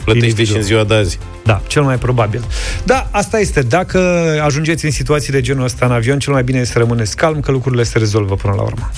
[0.05, 0.45] plătește Individul.
[0.45, 1.19] și în ziua de azi.
[1.45, 2.45] Da, cel mai probabil.
[2.85, 3.61] Da, asta este.
[3.63, 3.99] Dacă
[4.45, 7.41] ajungeți în situații de genul ăsta în avion, cel mai bine este să rămâneți calm,
[7.41, 8.91] că lucrurile se rezolvă până la urmă.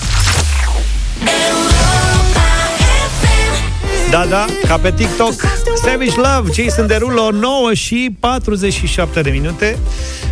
[4.15, 5.33] Da, da, ca pe TikTok.
[5.83, 9.77] Savage Love, Jason Derulo 9 și 47 de minute.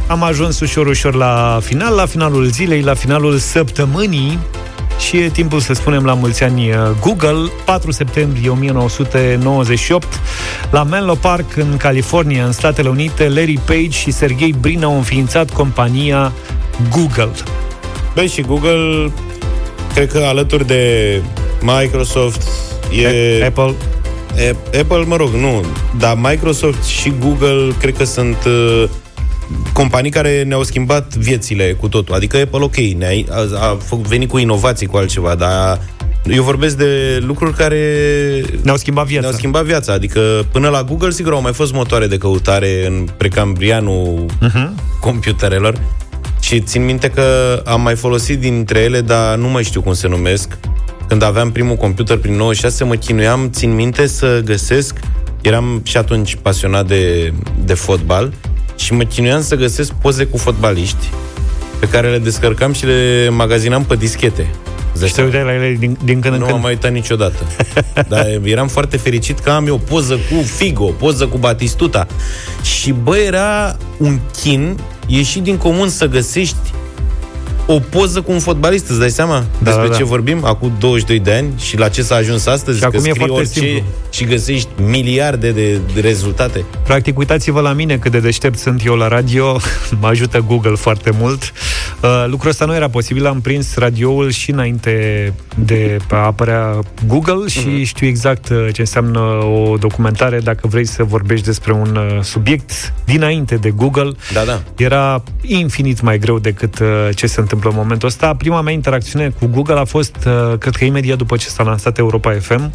[0.07, 4.39] Am ajuns ușor, ușor la final La finalul zilei, la finalul săptămânii.
[4.99, 10.07] Și e timpul să spunem la mulți ani uh, Google, 4 septembrie 1998,
[10.71, 15.49] la Menlo Park, în California, în Statele Unite, Larry Page și Sergey Brin au înființat
[15.49, 16.31] compania
[16.89, 17.31] Google.
[18.13, 19.11] Băi, și Google,
[19.93, 21.21] cred că alături de
[21.61, 22.47] Microsoft
[23.01, 23.45] e...
[23.45, 23.73] Apple.
[24.37, 25.65] E, Apple, mă rog, nu.
[25.99, 28.83] Dar Microsoft și Google cred că sunt uh,
[29.73, 32.15] companii care ne-au schimbat viețile cu totul.
[32.15, 35.79] Adică Apple, ok, ne-a, a, a fă- venit cu inovații, cu altceva, dar
[36.25, 37.79] eu vorbesc de lucruri care
[38.61, 39.21] ne-au schimbat viața.
[39.21, 39.93] Ne-au schimbat viața.
[39.93, 44.69] Adică până la Google, sigur, au mai fost motoare de căutare în precambrianul uh-huh.
[44.99, 45.81] computerelor.
[46.41, 50.07] Și țin minte că am mai folosit dintre ele, dar nu mai știu cum se
[50.07, 50.57] numesc.
[51.07, 54.99] Când aveam primul computer prin 96, mă chinuiam, țin minte, să găsesc,
[55.41, 57.33] eram și atunci pasionat de,
[57.65, 58.33] de fotbal,
[58.75, 61.09] și mă chinuiam să găsesc poze cu fotbaliști
[61.79, 64.47] pe care le descărcam și le magazinam pe dischete.
[65.05, 66.55] Și te uitai la ele din, din când în nu când.
[66.55, 67.37] am mai uitat niciodată.
[68.09, 72.07] Dar eram foarte fericit că am eu o poză cu Figo, o poză cu Batistuta.
[72.61, 74.77] Și bă, era un chin
[75.07, 76.73] ieșit din comun să găsești
[77.65, 79.95] o poză cu un fotbalist, îți dai seama Da, despre da, da.
[79.97, 80.45] ce vorbim?
[80.45, 82.77] Acum 22 de ani și la ce s-a ajuns astăzi?
[82.77, 83.83] Și acum că e scrii foarte orice simplu.
[84.09, 86.65] și găsești miliarde de, de rezultate.
[86.83, 89.59] Practic, uitați-vă la mine cât de deștept sunt eu la radio,
[90.01, 91.51] mă ajută Google foarte mult.
[92.01, 97.47] Uh, lucrul ăsta nu era posibil, am prins radioul și înainte de a apărea Google
[97.47, 97.83] și Mhm.
[97.83, 99.19] știu exact uh, ce înseamnă
[99.69, 104.11] o documentare dacă vrei să vorbești despre un uh, subiect dinainte de Google.
[104.33, 104.61] Da, da.
[104.77, 108.35] Era infinit mai greu decât uh, ce se întâmplă în momentul ăsta.
[108.35, 111.97] Prima mea interacțiune cu Google a fost, uh, cred că imediat după ce s-a lansat
[111.97, 112.73] Europa FM.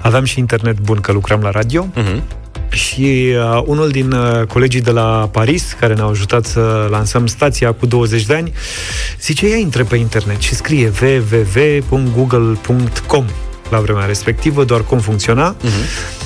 [0.00, 1.86] Aveam și internet bun, că lucram la radio.
[1.96, 2.22] Uh-huh.
[2.68, 7.72] Și uh, unul din uh, colegii de la Paris, care ne-au ajutat să lansăm stația
[7.72, 8.52] cu 20 de ani,
[9.20, 10.92] zice, ia intre pe internet și scrie
[11.90, 13.24] www.google.com
[13.70, 15.56] la vremea respectivă, doar cum funcționa.
[15.56, 16.17] Uh-huh.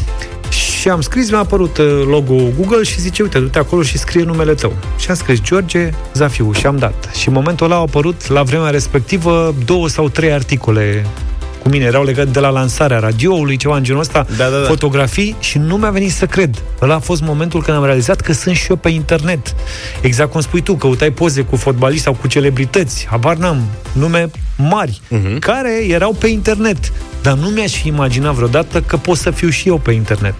[0.82, 4.22] Și am scris, mi-a apărut uh, logo Google și zice, uite, du-te acolo și scrie
[4.22, 4.72] numele tău.
[4.98, 7.10] Și am scris George Zafiu și am dat.
[7.14, 11.06] Și în momentul ăla au apărut, la vremea respectivă, două sau trei articole
[11.62, 14.66] cu mine, erau legate de la lansarea radioului, ceva în genul ăsta, Da, da, da.
[14.66, 16.62] fotografii și nu mi-a venit să cred.
[16.82, 19.54] Ăla a fost momentul când am realizat că sunt și eu pe internet.
[20.00, 25.00] Exact cum spui tu, căutai poze cu fotbaliști sau cu celebrități, habar n-am, nume mari,
[25.08, 25.38] Mhm.
[25.38, 26.92] care erau pe internet.
[27.22, 30.34] Dar nu mi-aș fi imaginat vreodată că pot să fiu și eu pe internet.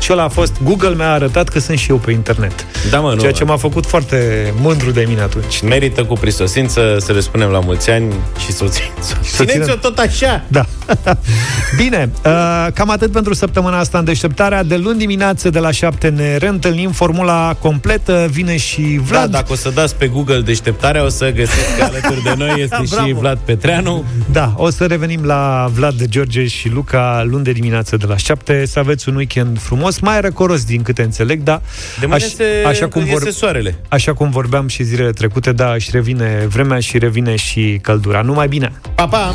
[0.00, 2.66] Și ăla a fost, Google mi-a arătat că sunt și eu pe internet.
[2.90, 3.20] Da, mă, nu.
[3.20, 5.60] Ceea ce m-a făcut foarte mândru de mine atunci.
[5.62, 8.14] Merită cu prisosință să le spunem la mulți ani
[8.44, 10.44] și să o țin- să o Să țineți-o ținem- tot așa.
[10.48, 10.64] Da.
[11.82, 14.62] Bine, uh, cam atât pentru săptămâna asta în deșteptarea.
[14.62, 16.90] De luni dimineață de la 7 ne reîntâlnim.
[16.90, 19.30] Formula completă vine și Vlad.
[19.30, 22.60] Da, dacă o să dați pe Google deșteptarea, o să găsiți că alături de noi
[22.62, 23.18] este și Bravo.
[23.18, 24.04] Vlad Petreanu.
[24.32, 28.66] Da, o să revenim la Vlad, George și Luca luni de dimineață de la 7.
[28.66, 31.62] Să aveți un weekend frumos, mai răcoros din câte înțeleg, da.
[32.00, 33.78] De mâine se, așa cum iese vor, soarele.
[33.88, 38.20] Așa cum vorbeam și zilele trecute, da, își revine vremea și revine și căldura.
[38.20, 38.72] Numai bine!
[38.94, 39.34] Pa, pa!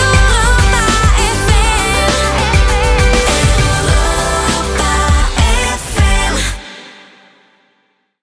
[0.00, 0.05] Eu